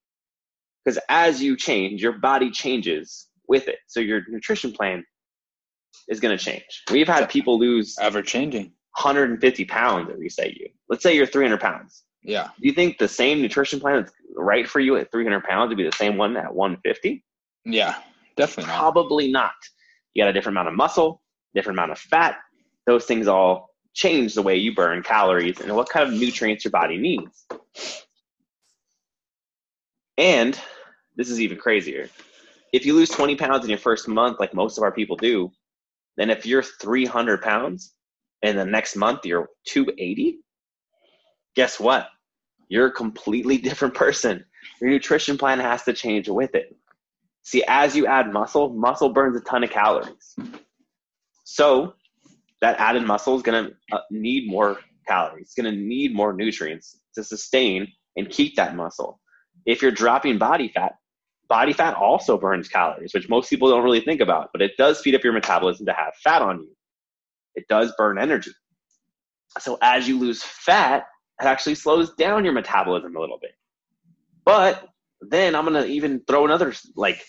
Because 0.86 1.00
as 1.10 1.42
you 1.42 1.58
change, 1.58 2.02
your 2.02 2.14
body 2.14 2.52
changes 2.52 3.28
with 3.50 3.68
it. 3.68 3.80
So 3.88 4.00
your 4.00 4.22
nutrition 4.30 4.72
plan 4.72 5.04
is 6.08 6.20
going 6.20 6.38
to 6.38 6.44
change. 6.44 6.84
We've 6.92 7.08
had 7.08 7.28
people 7.30 7.60
lose 7.60 7.98
Ever 8.00 8.22
changing. 8.22 8.72
150 8.96 9.66
pounds 9.66 10.10
at 10.10 10.44
at 10.44 10.54
you. 10.56 10.68
Let's 10.90 11.04
say 11.04 11.16
you're 11.16 11.26
300 11.26 11.60
pounds. 11.60 12.04
Yeah. 12.22 12.50
Do 12.60 12.68
you 12.68 12.74
think 12.74 12.98
the 12.98 13.08
same 13.08 13.42
nutrition 13.42 13.80
plan 13.80 14.02
that's 14.02 14.12
right 14.36 14.68
for 14.68 14.80
you 14.80 14.98
at 14.98 15.12
300 15.12 15.44
pounds 15.44 15.70
would 15.70 15.78
be 15.78 15.84
the 15.84 15.96
same 15.96 16.18
one 16.18 16.36
at 16.38 16.54
150? 16.54 17.24
Yeah. 17.66 17.96
Definitely 18.36 18.72
not. 18.72 18.80
Probably 18.80 19.32
not. 19.32 19.54
You 20.14 20.24
got 20.24 20.30
a 20.30 20.34
different 20.34 20.56
amount 20.56 20.70
of 20.70 20.76
muscle, 20.76 21.22
different 21.54 21.78
amount 21.78 21.92
of 21.92 22.00
fat. 22.00 22.38
Those 22.88 23.06
things 23.06 23.28
all 23.28 23.70
change 23.94 24.34
the 24.34 24.42
way 24.42 24.56
you 24.56 24.74
burn 24.74 25.04
calories 25.04 25.60
and 25.62 25.76
what 25.76 25.90
kind 25.90 26.08
of 26.08 26.20
nutrients 26.20 26.64
your 26.64 26.72
body 26.72 26.98
needs. 26.98 27.46
And 30.18 30.60
this 31.16 31.30
is 31.30 31.40
even 31.40 31.58
crazier. 31.58 32.10
If 32.72 32.86
you 32.86 32.94
lose 32.94 33.10
20 33.10 33.36
pounds 33.36 33.64
in 33.64 33.70
your 33.70 33.80
first 33.80 34.08
month, 34.08 34.40
like 34.40 34.54
most 34.54 34.78
of 34.78 34.84
our 34.84 34.92
people 34.92 35.16
do, 35.16 35.52
then 36.18 36.30
if 36.30 36.46
you're 36.46 36.64
300 36.64 37.42
pounds 37.42 37.96
and 38.44 38.58
the 38.58 38.66
next 38.66 38.96
month 38.96 39.26
you're 39.26 39.50
280, 39.68 40.40
guess 41.56 41.80
what? 41.80 42.08
You're 42.68 42.88
a 42.88 42.92
completely 42.92 43.58
different 43.70 43.94
person. 43.94 44.46
Your 44.82 44.92
nutrition 44.92 45.38
plan 45.38 45.60
has 45.60 45.84
to 45.84 45.94
change 45.94 46.30
with 46.30 46.56
it. 46.56 46.76
See, 47.44 47.64
as 47.68 47.96
you 47.96 48.06
add 48.06 48.32
muscle, 48.32 48.70
muscle 48.70 49.10
burns 49.10 49.36
a 49.38 49.42
ton 49.42 49.64
of 49.64 49.72
calories. 49.72 50.36
So 51.46 51.94
that 52.62 52.80
added 52.80 53.04
muscle 53.04 53.36
is 53.36 53.42
going 53.42 53.66
to 53.66 53.96
uh, 53.96 54.02
need 54.12 54.50
more 54.50 54.80
calories. 55.08 55.48
It's 55.48 55.56
going 55.56 55.74
to 55.74 55.82
need 55.82 56.14
more 56.14 56.34
nutrients 56.34 57.00
to 57.16 57.24
sustain 57.24 57.88
and 58.18 58.30
keep 58.30 58.56
that 58.58 58.76
muscle. 58.76 59.20
If 59.66 59.82
you're 59.82 59.92
dropping 59.92 60.38
body 60.38 60.72
fat, 60.74 60.94
body 61.50 61.74
fat 61.74 61.96
also 61.96 62.38
burns 62.38 62.70
calories, 62.70 63.14
which 63.14 63.28
most 63.28 63.50
people 63.50 63.70
don't 63.70 63.84
really 63.84 64.02
think 64.02 64.22
about, 64.22 64.50
but 64.54 64.62
it 64.62 64.72
does 64.78 65.02
feed 65.02 65.16
up 65.16 65.24
your 65.24 65.34
metabolism 65.34 65.86
to 65.88 65.94
have 65.94 66.14
fat 66.24 66.42
on 66.42 66.60
you. 66.62 66.76
It 67.56 67.68
does 67.68 67.94
burn 67.98 68.20
energy. 68.20 68.52
So 69.60 69.78
as 69.82 70.08
you 70.08 70.20
lose 70.20 70.44
fat, 70.44 71.06
it 71.42 71.46
actually 71.46 71.76
slows 71.76 72.14
down 72.16 72.44
your 72.46 72.54
metabolism 72.54 73.16
a 73.16 73.20
little 73.20 73.40
bit. 73.42 73.52
But 74.46 74.88
then 75.22 75.56
I'm 75.56 75.66
gonna 75.66 75.86
even 75.86 76.22
throw 76.28 76.46
another 76.46 76.74
like 76.96 77.24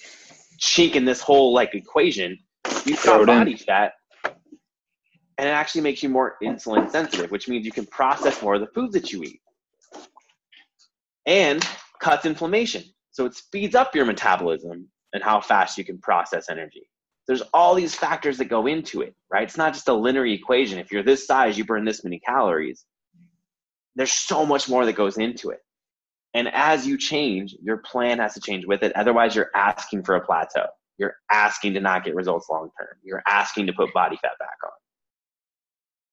chink 0.61 0.95
in 0.95 1.05
this 1.05 1.21
whole 1.21 1.53
like 1.55 1.75
equation. 1.75 2.39
You 2.85 2.95
Throw 2.97 3.25
got 3.25 3.29
it 3.29 3.29
in. 3.33 3.39
body 3.39 3.57
fat, 3.57 3.93
and 4.25 5.49
it 5.49 5.53
actually 5.53 5.81
makes 5.81 6.03
you 6.03 6.09
more 6.11 6.37
insulin 6.43 6.91
sensitive, 6.91 7.31
which 7.31 7.49
means 7.49 7.65
you 7.65 7.73
can 7.73 7.87
process 7.87 8.43
more 8.43 8.55
of 8.55 8.61
the 8.61 8.67
foods 8.69 8.93
that 8.93 9.13
you 9.13 9.23
eat, 9.23 9.41
and 11.27 11.67
cuts 12.01 12.27
inflammation. 12.27 12.85
So 13.21 13.27
it 13.27 13.35
speeds 13.35 13.75
up 13.75 13.95
your 13.95 14.07
metabolism 14.07 14.89
and 15.13 15.23
how 15.23 15.43
fast 15.43 15.77
you 15.77 15.85
can 15.85 15.99
process 15.99 16.49
energy. 16.49 16.89
There's 17.29 17.43
all 17.53 17.75
these 17.75 17.95
factors 17.95 18.39
that 18.39 18.47
go 18.47 18.67
into 18.67 19.03
it, 19.03 19.15
right? 19.31 19.43
It's 19.43 19.59
not 19.59 19.75
just 19.75 19.89
a 19.89 19.93
linear 19.93 20.25
equation. 20.25 20.79
If 20.79 20.91
you're 20.91 21.03
this 21.03 21.27
size, 21.27 21.59
you 21.59 21.67
burn 21.67 21.85
this 21.85 22.03
many 22.03 22.19
calories. 22.19 22.87
There's 23.95 24.11
so 24.11 24.47
much 24.47 24.71
more 24.71 24.87
that 24.87 24.95
goes 24.95 25.19
into 25.19 25.51
it. 25.51 25.59
And 26.33 26.49
as 26.49 26.87
you 26.87 26.97
change, 26.97 27.55
your 27.61 27.77
plan 27.77 28.21
has 28.21 28.33
to 28.33 28.41
change 28.41 28.65
with 28.65 28.83
it. 28.83 28.97
Otherwise, 28.97 29.37
you're 29.37 29.51
asking 29.55 30.05
for 30.05 30.15
a 30.15 30.25
plateau. 30.25 30.69
You're 30.97 31.17
asking 31.31 31.75
to 31.75 31.81
not 31.81 32.07
get 32.07 32.15
results 32.15 32.49
long 32.49 32.71
term. 32.81 32.97
You're 33.03 33.23
asking 33.29 33.67
to 33.67 33.75
put 33.75 33.93
body 33.93 34.17
fat 34.17 34.39
back 34.39 34.57
on. 34.65 34.71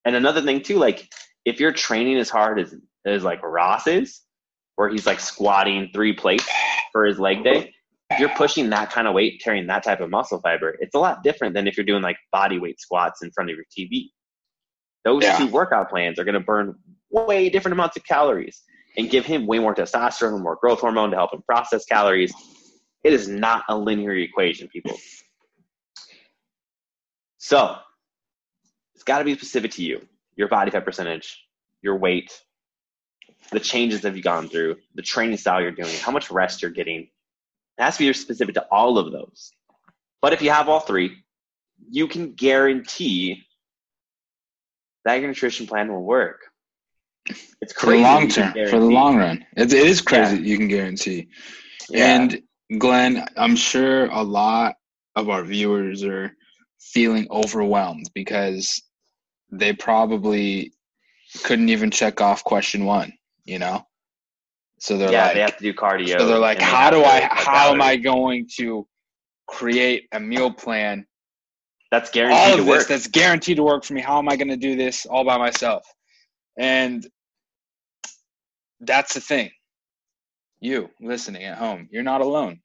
And 0.04 0.15
another 0.17 0.41
thing 0.41 0.62
too, 0.62 0.78
like 0.78 1.08
if 1.46 1.62
you're 1.62 1.72
training 1.72 2.17
as 2.17 2.30
hard 2.30 2.60
as 2.60 2.76
as 3.06 3.24
like 3.24 3.41
Ross 3.43 3.88
is, 3.88 4.20
where 4.76 4.89
he's 4.89 5.06
like 5.06 5.22
squatting 5.22 5.89
three 5.93 6.12
plates 6.12 6.46
for 6.91 7.06
his 7.06 7.19
leg 7.19 7.43
day, 7.43 7.73
you're 8.19 8.30
pushing 8.30 8.69
that 8.69 8.91
kind 8.91 9.08
of 9.08 9.13
weight, 9.13 9.41
carrying 9.43 9.67
that 9.67 9.84
type 9.84 10.00
of 10.00 10.10
muscle 10.10 10.39
fiber. 10.41 10.76
It's 10.80 10.95
a 10.95 11.00
lot 11.00 11.23
different 11.23 11.54
than 11.54 11.67
if 11.67 11.76
you're 11.76 11.86
doing 11.86 12.02
like 12.02 12.17
body 12.32 12.60
weight 12.60 12.80
squats 12.80 13.21
in 13.21 13.32
front 13.32 13.50
of 13.50 13.56
your 13.56 13.65
TV. 13.78 14.10
Those 15.04 15.23
yeah. 15.23 15.38
two 15.38 15.47
workout 15.47 15.89
plans 15.89 16.19
are 16.19 16.23
going 16.23 16.34
to 16.34 16.39
burn 16.39 16.76
way 17.12 17.50
different 17.50 17.73
amounts 17.73 17.97
of 17.97 18.04
calories 18.06 18.62
and 18.97 19.10
give 19.10 19.26
him 19.26 19.45
way 19.45 19.60
more 19.60 19.76
testosterone, 19.76 20.34
and 20.34 20.43
more 20.43 20.58
growth 20.60 20.80
hormone 20.80 21.12
to 21.12 21.17
help 21.17 21.34
him 21.34 21.43
process 21.47 21.86
calories. 21.86 22.34
It 23.04 23.13
is 23.13 23.28
not 23.28 23.63
a 23.69 23.78
linear 23.78 24.15
equation, 24.15 24.67
people. 24.67 24.97
So 27.38 27.76
it's 28.95 29.04
got 29.04 29.19
to 29.19 29.23
be 29.23 29.36
specific 29.36 29.71
to 29.71 29.84
you, 29.84 30.02
your 30.36 30.47
body 30.47 30.71
fat 30.71 30.84
percentage, 30.84 31.41
your 31.82 31.97
weight, 31.97 32.41
the 33.51 33.60
changes 33.60 34.01
that 34.01 34.15
you've 34.15 34.23
gone 34.23 34.49
through, 34.49 34.77
the 34.95 35.01
training 35.01 35.38
style 35.38 35.62
you're 35.62 35.71
doing, 35.71 35.95
how 35.99 36.12
much 36.12 36.31
rest 36.31 36.62
you're 36.62 36.71
getting. 36.71 37.01
It 37.01 37.83
has 37.83 37.97
to 37.97 38.05
be 38.05 38.13
specific 38.13 38.55
to 38.55 38.65
all 38.71 38.97
of 38.97 39.12
those. 39.12 39.51
But 40.21 40.33
if 40.33 40.41
you 40.41 40.49
have 40.49 40.67
all 40.67 40.79
three, 40.79 41.17
you 41.89 42.07
can 42.07 42.33
guarantee 42.33 43.43
that 45.05 45.15
your 45.15 45.27
nutrition 45.27 45.67
plan 45.67 45.91
will 45.91 46.03
work. 46.03 46.41
It's 47.62 47.73
crazy. 47.73 47.75
For 47.75 47.91
the 47.91 47.97
long 48.01 48.27
term, 48.27 48.53
for 48.69 48.79
the 48.79 48.86
long 48.86 49.17
run. 49.17 49.45
It, 49.55 49.73
it 49.73 49.88
is 49.88 50.01
crazy 50.01 50.38
yeah. 50.38 50.41
you 50.43 50.57
can 50.57 50.67
guarantee. 50.67 51.27
Yeah. 51.89 52.15
And 52.15 52.41
Glenn, 52.77 53.25
I'm 53.38 53.55
sure 53.55 54.07
a 54.07 54.23
lot 54.23 54.75
of 55.15 55.29
our 55.29 55.43
viewers 55.43 56.03
are 56.03 56.36
feeling 56.79 57.27
overwhelmed 57.31 58.10
because 58.13 58.81
they 59.51 59.73
probably 59.73 60.73
couldn't 61.43 61.69
even 61.69 61.91
check 61.91 62.21
off 62.21 62.43
question 62.43 62.86
one, 62.86 63.13
you 63.47 63.60
know? 63.60 63.86
So 64.79 64.97
they're 64.97 65.12
yeah, 65.12 65.25
like, 65.25 65.33
they 65.33 65.41
have 65.41 65.57
to 65.57 65.63
do 65.63 65.73
cardio. 65.73 66.19
So 66.19 66.27
they're 66.27 66.38
like, 66.38 66.60
how 66.60 66.91
do 66.91 67.03
I, 67.03 67.27
how 67.31 67.73
am 67.73 67.81
I 67.81 67.95
going 67.95 68.47
to 68.57 68.88
create 69.47 70.07
a 70.12 70.19
meal 70.19 70.51
plan? 70.51 71.07
That's 71.89 72.12
guaranteed 72.12 72.39
all 72.39 72.51
of 72.51 72.57
to 72.57 72.63
this, 72.63 72.69
work. 72.69 72.88
That's 72.88 73.07
guaranteed 73.07 73.57
to 73.57 73.63
work 73.63 73.83
for 73.86 73.93
me. 73.93 74.01
How 74.01 74.19
am 74.19 74.29
I 74.29 74.36
going 74.36 74.49
to 74.49 74.57
do 74.57 74.75
this 74.75 75.05
all 75.05 75.23
by 75.23 75.38
myself? 75.38 75.83
And 76.60 77.07
that's 78.81 79.13
the 79.13 79.21
thing. 79.21 79.49
You 80.60 80.89
listening 80.99 81.43
at 81.43 81.57
home, 81.57 81.88
you're 81.91 82.03
not 82.03 82.21
alone. 82.21 82.60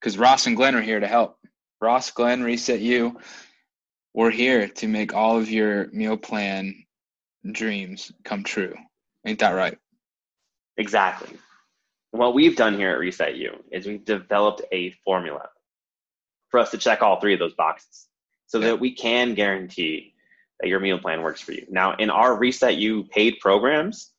Because 0.00 0.16
Ross 0.16 0.46
and 0.46 0.56
Glenn 0.56 0.74
are 0.74 0.82
here 0.82 1.00
to 1.00 1.06
help. 1.06 1.38
Ross, 1.80 2.10
Glenn, 2.10 2.42
Reset 2.42 2.80
You, 2.80 3.18
we're 4.14 4.30
here 4.30 4.68
to 4.68 4.86
make 4.86 5.12
all 5.12 5.36
of 5.36 5.50
your 5.50 5.88
meal 5.92 6.16
plan 6.16 6.83
dreams 7.52 8.12
come 8.24 8.42
true. 8.42 8.74
Ain't 9.26 9.38
that 9.40 9.50
right? 9.50 9.78
Exactly. 10.76 11.36
What 12.10 12.34
we've 12.34 12.56
done 12.56 12.74
here 12.74 12.90
at 12.90 12.98
Reset 12.98 13.36
You 13.36 13.62
is 13.70 13.86
we've 13.86 14.04
developed 14.04 14.62
a 14.72 14.90
formula 15.04 15.48
for 16.48 16.60
us 16.60 16.70
to 16.70 16.78
check 16.78 17.02
all 17.02 17.20
three 17.20 17.34
of 17.34 17.40
those 17.40 17.54
boxes 17.54 18.06
so 18.46 18.58
yeah. 18.58 18.68
that 18.68 18.80
we 18.80 18.94
can 18.94 19.34
guarantee 19.34 20.14
that 20.60 20.68
your 20.68 20.80
meal 20.80 20.98
plan 20.98 21.22
works 21.22 21.40
for 21.40 21.52
you. 21.52 21.66
Now, 21.68 21.96
in 21.96 22.10
our 22.10 22.36
Reset 22.36 22.76
You 22.76 23.04
paid 23.04 23.38
programs, 23.40 24.12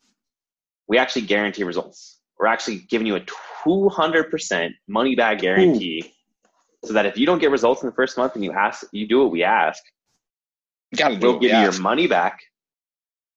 we 0.88 0.98
actually 0.98 1.24
guarantee 1.24 1.64
results. 1.64 2.20
We're 2.38 2.48
actually 2.48 2.80
giving 2.90 3.08
you 3.08 3.16
a 3.16 3.22
200% 3.66 4.72
money 4.88 5.16
back 5.16 5.40
guarantee 5.40 6.04
Ooh. 6.06 6.88
so 6.88 6.94
that 6.94 7.06
if 7.06 7.18
you 7.18 7.26
don't 7.26 7.40
get 7.40 7.52
results 7.52 7.82
in 7.82 7.88
the 7.88 7.96
first 7.96 8.18
month 8.18 8.36
and 8.36 8.44
you 8.44 8.52
ask, 8.52 8.86
you 8.92 9.08
do 9.08 9.22
what 9.22 9.32
we 9.32 9.44
ask, 9.44 9.82
you 10.92 11.18
we'll 11.20 11.40
give 11.40 11.52
you 11.52 11.60
your 11.60 11.80
money 11.80 12.08
back 12.08 12.42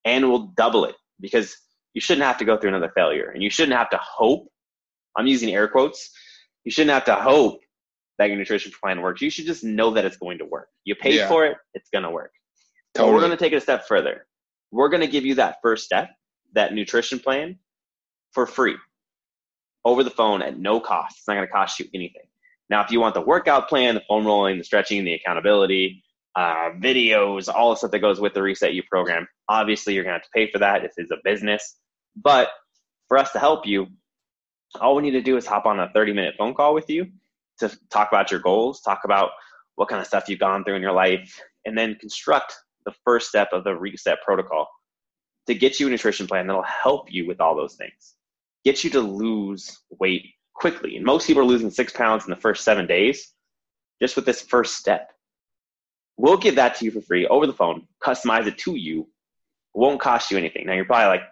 and 0.04 0.28
we'll 0.28 0.52
double 0.56 0.84
it 0.84 0.94
because 1.20 1.56
you 1.94 2.00
shouldn't 2.00 2.24
have 2.24 2.38
to 2.38 2.44
go 2.44 2.56
through 2.56 2.70
another 2.70 2.92
failure 2.94 3.30
and 3.30 3.42
you 3.42 3.50
shouldn't 3.50 3.76
have 3.76 3.90
to 3.90 3.98
hope. 4.02 4.48
I'm 5.16 5.26
using 5.26 5.54
air 5.54 5.68
quotes. 5.68 6.10
You 6.64 6.70
shouldn't 6.70 6.92
have 6.92 7.04
to 7.06 7.14
hope 7.14 7.60
that 8.18 8.26
your 8.26 8.36
nutrition 8.36 8.72
plan 8.82 9.00
works. 9.00 9.20
You 9.20 9.30
should 9.30 9.46
just 9.46 9.64
know 9.64 9.90
that 9.92 10.04
it's 10.04 10.16
going 10.16 10.38
to 10.38 10.44
work. 10.44 10.68
You 10.84 10.94
paid 10.94 11.14
yeah. 11.14 11.28
for 11.28 11.46
it, 11.46 11.56
it's 11.74 11.88
going 11.90 12.04
to 12.04 12.10
work. 12.10 12.32
Totally. 12.94 13.10
So 13.10 13.14
we're 13.14 13.20
going 13.20 13.36
to 13.36 13.36
take 13.36 13.52
it 13.52 13.56
a 13.56 13.60
step 13.60 13.86
further. 13.86 14.26
We're 14.70 14.88
going 14.88 15.00
to 15.00 15.06
give 15.06 15.24
you 15.24 15.34
that 15.36 15.56
first 15.62 15.84
step, 15.84 16.10
that 16.54 16.74
nutrition 16.74 17.18
plan, 17.18 17.58
for 18.32 18.46
free 18.46 18.76
over 19.84 20.04
the 20.04 20.10
phone 20.10 20.42
at 20.42 20.58
no 20.58 20.80
cost. 20.80 21.16
It's 21.18 21.28
not 21.28 21.34
going 21.34 21.46
to 21.46 21.52
cost 21.52 21.78
you 21.78 21.86
anything. 21.94 22.22
Now, 22.70 22.82
if 22.84 22.90
you 22.90 23.00
want 23.00 23.14
the 23.14 23.22
workout 23.22 23.68
plan, 23.68 23.94
the 23.94 24.02
foam 24.06 24.26
rolling, 24.26 24.58
the 24.58 24.64
stretching, 24.64 25.04
the 25.04 25.14
accountability, 25.14 26.02
uh, 26.38 26.70
videos, 26.78 27.52
all 27.52 27.70
the 27.70 27.76
stuff 27.76 27.90
that 27.90 27.98
goes 27.98 28.20
with 28.20 28.32
the 28.32 28.40
Reset 28.40 28.72
You 28.72 28.84
program, 28.84 29.26
obviously 29.48 29.94
you're 29.94 30.04
going 30.04 30.14
to 30.14 30.18
have 30.18 30.22
to 30.22 30.30
pay 30.32 30.48
for 30.48 30.60
that. 30.60 30.82
This 30.82 30.94
is 30.96 31.10
a 31.10 31.16
business. 31.24 31.78
But 32.14 32.50
for 33.08 33.18
us 33.18 33.32
to 33.32 33.40
help 33.40 33.66
you, 33.66 33.88
all 34.80 34.94
we 34.94 35.02
need 35.02 35.12
to 35.12 35.20
do 35.20 35.36
is 35.36 35.46
hop 35.46 35.66
on 35.66 35.80
a 35.80 35.90
30 35.92 36.12
minute 36.12 36.36
phone 36.38 36.54
call 36.54 36.74
with 36.74 36.88
you 36.88 37.08
to 37.58 37.76
talk 37.90 38.06
about 38.12 38.30
your 38.30 38.38
goals, 38.38 38.80
talk 38.82 39.00
about 39.04 39.30
what 39.74 39.88
kind 39.88 40.00
of 40.00 40.06
stuff 40.06 40.28
you've 40.28 40.38
gone 40.38 40.62
through 40.62 40.76
in 40.76 40.82
your 40.82 40.92
life, 40.92 41.40
and 41.64 41.76
then 41.76 41.96
construct 41.96 42.54
the 42.86 42.92
first 43.04 43.28
step 43.28 43.48
of 43.52 43.64
the 43.64 43.74
reset 43.74 44.18
protocol 44.24 44.68
to 45.48 45.54
get 45.56 45.80
you 45.80 45.88
a 45.88 45.90
nutrition 45.90 46.28
plan 46.28 46.46
that'll 46.46 46.62
help 46.62 47.12
you 47.12 47.26
with 47.26 47.40
all 47.40 47.56
those 47.56 47.74
things. 47.74 48.14
Get 48.64 48.84
you 48.84 48.90
to 48.90 49.00
lose 49.00 49.76
weight 49.98 50.26
quickly. 50.54 50.94
And 50.96 51.04
most 51.04 51.26
people 51.26 51.42
are 51.42 51.46
losing 51.46 51.70
six 51.70 51.92
pounds 51.92 52.24
in 52.24 52.30
the 52.30 52.36
first 52.40 52.62
seven 52.62 52.86
days 52.86 53.32
just 54.00 54.14
with 54.14 54.24
this 54.24 54.42
first 54.42 54.76
step. 54.76 55.10
We'll 56.18 56.36
give 56.36 56.56
that 56.56 56.74
to 56.76 56.84
you 56.84 56.90
for 56.90 57.00
free 57.00 57.26
over 57.28 57.46
the 57.46 57.52
phone, 57.52 57.86
customize 58.02 58.46
it 58.46 58.58
to 58.58 58.74
you. 58.74 59.02
It 59.02 59.06
won't 59.78 60.00
cost 60.00 60.30
you 60.30 60.36
anything. 60.36 60.66
Now 60.66 60.74
you're 60.74 60.84
probably 60.84 61.06
like, 61.06 61.22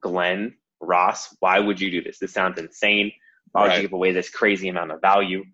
Glenn, 0.00 0.54
Ross, 0.80 1.36
why 1.40 1.58
would 1.58 1.80
you 1.80 1.90
do 1.90 2.02
this? 2.02 2.18
This 2.18 2.32
sounds 2.32 2.58
insane. 2.58 3.12
Why 3.50 3.62
would 3.62 3.68
right. 3.68 3.76
you 3.76 3.82
give 3.82 3.92
away 3.92 4.12
this 4.12 4.30
crazy 4.30 4.68
amount 4.68 4.92
of 4.92 5.00
value? 5.00 5.44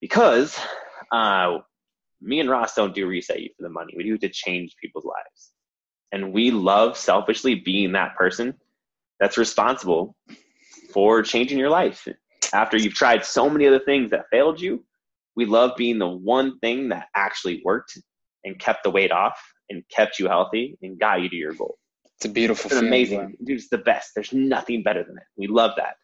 Because 0.00 0.58
uh, 1.12 1.58
me 2.20 2.40
and 2.40 2.50
Ross 2.50 2.74
don't 2.74 2.94
do 2.94 3.06
reset 3.06 3.40
you 3.40 3.50
for 3.56 3.62
the 3.62 3.70
money. 3.70 3.94
We 3.96 4.04
do 4.04 4.14
it 4.14 4.20
to 4.22 4.28
change 4.28 4.74
people's 4.76 5.04
lives. 5.04 5.52
And 6.12 6.32
we 6.32 6.50
love 6.50 6.96
selfishly 6.96 7.54
being 7.54 7.92
that 7.92 8.16
person 8.16 8.54
that's 9.20 9.38
responsible 9.38 10.16
for 10.92 11.22
changing 11.22 11.58
your 11.58 11.70
life. 11.70 12.08
After 12.52 12.76
you've 12.76 12.94
tried 12.94 13.24
so 13.24 13.48
many 13.48 13.68
other 13.68 13.78
things 13.78 14.10
that 14.10 14.28
failed 14.30 14.60
you, 14.60 14.84
we 15.36 15.46
love 15.46 15.72
being 15.76 15.98
the 15.98 16.08
one 16.08 16.58
thing 16.60 16.88
that 16.90 17.08
actually 17.14 17.62
worked 17.64 17.98
and 18.44 18.58
kept 18.58 18.84
the 18.84 18.90
weight 18.90 19.12
off 19.12 19.38
and 19.68 19.82
kept 19.94 20.18
you 20.18 20.28
healthy 20.28 20.76
and 20.82 20.98
got 20.98 21.20
you 21.22 21.28
to 21.28 21.36
your 21.36 21.52
goal. 21.52 21.76
It's 22.16 22.26
a 22.26 22.28
beautiful 22.28 22.70
It's 22.70 22.80
amazing. 22.80 23.36
Dude, 23.44 23.58
it's 23.58 23.68
the 23.68 23.78
best. 23.78 24.10
There's 24.14 24.32
nothing 24.32 24.82
better 24.82 25.02
than 25.02 25.16
it. 25.16 25.24
We 25.36 25.46
love 25.46 25.72
that. 25.76 25.94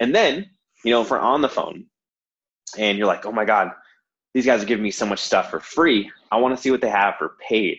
And 0.00 0.14
then 0.14 0.46
you 0.84 0.92
know, 0.92 1.02
if 1.02 1.10
we're 1.10 1.18
on 1.18 1.42
the 1.42 1.48
phone 1.48 1.86
and 2.76 2.98
you're 2.98 3.06
like, 3.06 3.26
oh 3.26 3.32
my 3.32 3.44
God, 3.44 3.70
these 4.34 4.46
guys 4.46 4.62
are 4.62 4.66
giving 4.66 4.82
me 4.82 4.90
so 4.90 5.06
much 5.06 5.20
stuff 5.20 5.50
for 5.50 5.60
free. 5.60 6.10
I 6.30 6.36
want 6.36 6.56
to 6.56 6.62
see 6.62 6.70
what 6.70 6.80
they 6.80 6.90
have 6.90 7.16
for 7.18 7.36
paid. 7.48 7.78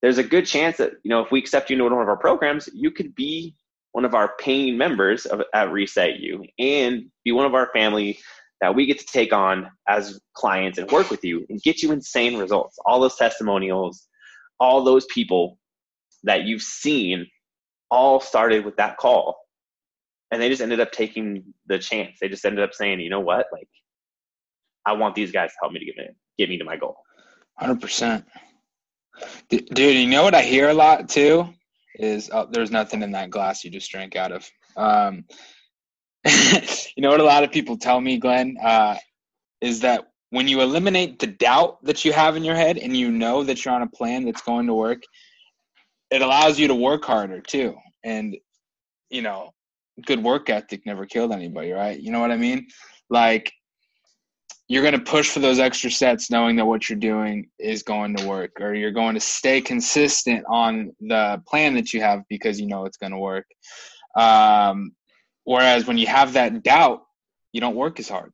There's 0.00 0.18
a 0.18 0.24
good 0.24 0.46
chance 0.46 0.78
that, 0.78 0.92
you 1.04 1.10
know, 1.10 1.20
if 1.20 1.30
we 1.30 1.38
accept 1.38 1.70
you 1.70 1.74
into 1.74 1.84
one 1.84 2.02
of 2.02 2.08
our 2.08 2.16
programs, 2.16 2.68
you 2.72 2.90
could 2.90 3.14
be 3.14 3.54
one 3.92 4.04
of 4.04 4.14
our 4.14 4.32
paying 4.40 4.78
members 4.78 5.26
of, 5.26 5.42
at 5.54 5.70
Reset 5.70 6.18
You 6.18 6.44
and 6.58 7.04
be 7.24 7.32
one 7.32 7.46
of 7.46 7.54
our 7.54 7.70
family 7.72 8.18
that 8.62 8.74
we 8.74 8.86
get 8.86 8.98
to 8.98 9.04
take 9.04 9.32
on 9.32 9.68
as 9.88 10.20
clients 10.34 10.78
and 10.78 10.90
work 10.90 11.10
with 11.10 11.22
you 11.24 11.44
and 11.50 11.60
get 11.62 11.82
you 11.82 11.92
insane 11.92 12.38
results. 12.38 12.78
All 12.86 13.00
those 13.00 13.16
testimonials, 13.16 14.06
all 14.60 14.84
those 14.84 15.04
people 15.12 15.58
that 16.22 16.44
you've 16.44 16.62
seen 16.62 17.26
all 17.90 18.20
started 18.20 18.64
with 18.64 18.76
that 18.76 18.96
call 18.96 19.36
and 20.30 20.40
they 20.40 20.48
just 20.48 20.62
ended 20.62 20.80
up 20.80 20.92
taking 20.92 21.44
the 21.66 21.78
chance. 21.78 22.18
They 22.20 22.28
just 22.28 22.44
ended 22.44 22.64
up 22.64 22.72
saying, 22.72 23.00
you 23.00 23.10
know 23.10 23.20
what, 23.20 23.46
like, 23.52 23.68
I 24.86 24.92
want 24.94 25.14
these 25.14 25.30
guys 25.30 25.50
to 25.50 25.56
help 25.60 25.72
me 25.72 25.80
to 25.80 25.84
get 25.84 25.96
me 25.96 26.04
get 26.38 26.48
me 26.48 26.58
to 26.58 26.64
my 26.64 26.76
goal. 26.76 26.96
Hundred 27.58 27.80
percent, 27.80 28.24
dude. 29.48 29.96
You 29.96 30.06
know 30.06 30.24
what 30.24 30.34
I 30.34 30.42
hear 30.42 30.70
a 30.70 30.74
lot 30.74 31.08
too 31.08 31.48
is 31.96 32.30
oh, 32.32 32.48
there's 32.50 32.70
nothing 32.70 33.02
in 33.02 33.12
that 33.12 33.30
glass 33.30 33.62
you 33.62 33.70
just 33.70 33.90
drank 33.90 34.16
out 34.16 34.32
of. 34.32 34.50
Um, 34.76 35.24
you 36.96 37.02
know 37.02 37.10
what 37.10 37.20
a 37.20 37.24
lot 37.24 37.44
of 37.44 37.50
people 37.52 37.76
tell 37.76 38.00
me, 38.00 38.18
Glenn, 38.18 38.56
uh, 38.62 38.96
is 39.60 39.80
that 39.80 40.04
when 40.30 40.48
you 40.48 40.60
eliminate 40.60 41.18
the 41.18 41.26
doubt 41.26 41.84
that 41.84 42.04
you 42.04 42.12
have 42.12 42.36
in 42.36 42.44
your 42.44 42.54
head 42.54 42.78
and 42.78 42.96
you 42.96 43.10
know 43.10 43.44
that 43.44 43.64
you're 43.64 43.74
on 43.74 43.82
a 43.82 43.88
plan 43.88 44.24
that's 44.24 44.42
going 44.42 44.66
to 44.66 44.74
work, 44.74 45.02
it 46.10 46.22
allows 46.22 46.58
you 46.58 46.68
to 46.68 46.74
work 46.74 47.04
harder 47.04 47.40
too. 47.40 47.74
And 48.04 48.36
you 49.10 49.22
know, 49.22 49.50
good 50.06 50.22
work 50.22 50.48
ethic 50.48 50.86
never 50.86 51.06
killed 51.06 51.32
anybody, 51.32 51.72
right? 51.72 52.00
You 52.00 52.12
know 52.12 52.20
what 52.20 52.30
I 52.32 52.36
mean? 52.36 52.66
Like 53.10 53.52
you're 54.68 54.82
going 54.82 54.94
to 54.94 55.10
push 55.10 55.28
for 55.28 55.40
those 55.40 55.58
extra 55.58 55.90
sets 55.90 56.30
knowing 56.30 56.56
that 56.56 56.64
what 56.66 56.88
you're 56.88 56.98
doing 56.98 57.48
is 57.58 57.82
going 57.82 58.16
to 58.16 58.26
work 58.26 58.52
or 58.60 58.74
you're 58.74 58.90
going 58.92 59.14
to 59.14 59.20
stay 59.20 59.60
consistent 59.60 60.44
on 60.48 60.92
the 61.00 61.42
plan 61.46 61.74
that 61.74 61.92
you 61.92 62.00
have 62.00 62.22
because 62.28 62.58
you 62.58 62.66
know 62.66 62.86
it's 62.86 62.96
going 62.96 63.12
to 63.12 63.18
work 63.18 63.44
Um, 64.16 64.92
whereas 65.44 65.86
when 65.86 65.98
you 65.98 66.06
have 66.06 66.34
that 66.34 66.62
doubt, 66.62 67.02
you 67.52 67.60
don't 67.60 67.76
work 67.76 67.98
as 68.00 68.08
hard 68.08 68.32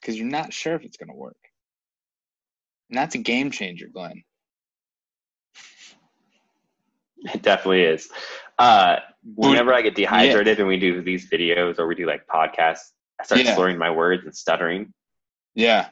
because 0.00 0.16
you're 0.16 0.26
not 0.26 0.52
sure 0.52 0.74
if 0.74 0.84
it's 0.84 0.96
going 0.96 1.10
to 1.10 1.16
work. 1.16 1.36
And 2.90 2.98
that's 2.98 3.14
a 3.14 3.18
game 3.18 3.50
changer, 3.50 3.86
Glenn. 3.92 4.24
It 7.34 7.42
definitely 7.42 7.82
is. 7.82 8.08
Uh, 8.58 8.96
whenever 9.34 9.74
I 9.74 9.82
get 9.82 9.94
dehydrated 9.94 10.58
yeah. 10.58 10.62
and 10.62 10.68
we 10.68 10.78
do 10.78 11.02
these 11.02 11.28
videos 11.30 11.78
or 11.78 11.86
we 11.86 11.94
do 11.94 12.06
like 12.06 12.26
podcasts, 12.26 12.90
I 13.20 13.24
start 13.24 13.42
yeah. 13.42 13.54
slurring 13.54 13.78
my 13.78 13.90
words 13.90 14.24
and 14.24 14.34
stuttering. 14.34 14.92
Yeah. 15.54 15.88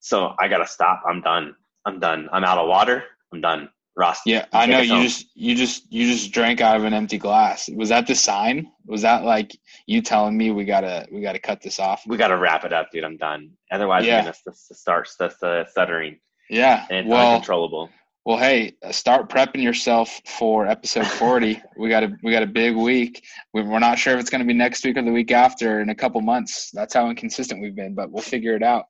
So 0.00 0.34
I 0.38 0.48
gotta 0.48 0.66
stop. 0.66 1.02
I'm 1.08 1.22
done. 1.22 1.54
I'm 1.84 2.00
done. 2.00 2.28
I'm 2.32 2.44
out 2.44 2.58
of 2.58 2.68
water. 2.68 3.04
I'm 3.32 3.40
done. 3.40 3.70
Ross. 3.96 4.20
Yeah, 4.24 4.46
I 4.52 4.66
know 4.66 4.80
you 4.80 4.94
home. 4.94 5.02
just 5.02 5.26
you 5.34 5.54
just 5.54 5.92
you 5.92 6.10
just 6.10 6.32
drank 6.32 6.60
out 6.60 6.76
of 6.76 6.84
an 6.84 6.94
empty 6.94 7.18
glass. 7.18 7.68
Was 7.74 7.90
that 7.90 8.06
the 8.06 8.14
sign? 8.14 8.70
Was 8.86 9.02
that 9.02 9.24
like 9.24 9.56
you 9.86 10.00
telling 10.00 10.36
me 10.36 10.50
we 10.50 10.64
gotta 10.64 11.06
we 11.12 11.20
gotta 11.20 11.38
cut 11.38 11.60
this 11.60 11.78
off? 11.78 12.02
We 12.06 12.16
gotta 12.16 12.36
wrap 12.36 12.64
it 12.64 12.72
up, 12.72 12.90
dude. 12.90 13.04
I'm 13.04 13.18
done. 13.18 13.50
Otherwise, 13.70 14.06
yeah. 14.06 14.24
we're 14.24 14.32
gonna 14.46 14.54
start 14.54 15.08
stuttering. 15.08 16.18
Yeah, 16.48 16.86
and 16.90 17.06
well, 17.08 17.34
uncontrollable. 17.34 17.90
Well, 18.24 18.38
hey, 18.38 18.76
uh, 18.84 18.92
start 18.92 19.28
prepping 19.28 19.62
yourself 19.62 20.20
for 20.26 20.68
episode 20.68 21.08
40. 21.08 21.60
we 21.76 21.88
got 21.88 22.04
a 22.04 22.16
we 22.22 22.30
got 22.30 22.44
a 22.44 22.46
big 22.46 22.76
week. 22.76 23.24
We're 23.52 23.78
not 23.80 23.98
sure 23.98 24.14
if 24.14 24.20
it's 24.20 24.30
going 24.30 24.40
to 24.42 24.46
be 24.46 24.54
next 24.54 24.84
week 24.84 24.96
or 24.96 25.02
the 25.02 25.10
week 25.10 25.32
after 25.32 25.80
in 25.80 25.88
a 25.90 25.94
couple 25.94 26.20
months. 26.20 26.70
That's 26.72 26.94
how 26.94 27.10
inconsistent 27.10 27.60
we've 27.60 27.74
been, 27.74 27.94
but 27.94 28.12
we'll 28.12 28.22
figure 28.22 28.54
it 28.54 28.62
out. 28.62 28.84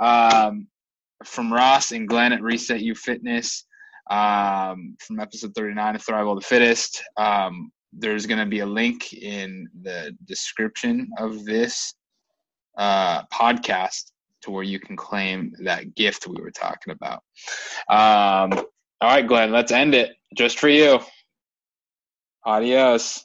Um, 0.00 0.68
from 1.24 1.52
Ross 1.52 1.92
and 1.92 2.08
Glenn 2.08 2.32
at 2.32 2.42
Reset 2.42 2.80
You 2.80 2.94
Fitness, 2.94 3.66
um, 4.08 4.96
from 5.00 5.20
episode 5.20 5.54
39 5.54 5.96
of 5.96 6.04
Thrival 6.04 6.32
of 6.32 6.40
the 6.40 6.46
Fittest. 6.46 7.02
Um, 7.16 7.72
there's 7.92 8.26
going 8.26 8.38
to 8.38 8.46
be 8.46 8.60
a 8.60 8.66
link 8.66 9.12
in 9.12 9.68
the 9.82 10.16
description 10.24 11.10
of 11.18 11.44
this 11.44 11.94
uh, 12.78 13.24
podcast 13.26 14.12
to 14.42 14.50
where 14.50 14.62
you 14.62 14.80
can 14.80 14.96
claim 14.96 15.52
that 15.64 15.94
gift 15.94 16.26
we 16.26 16.40
were 16.40 16.50
talking 16.50 16.92
about. 16.92 17.22
Um, 17.88 18.64
all 19.00 19.08
right, 19.08 19.26
Glenn, 19.26 19.52
let's 19.52 19.72
end 19.72 19.94
it 19.94 20.12
just 20.36 20.58
for 20.58 20.68
you. 20.68 21.00
Adios. 22.44 23.24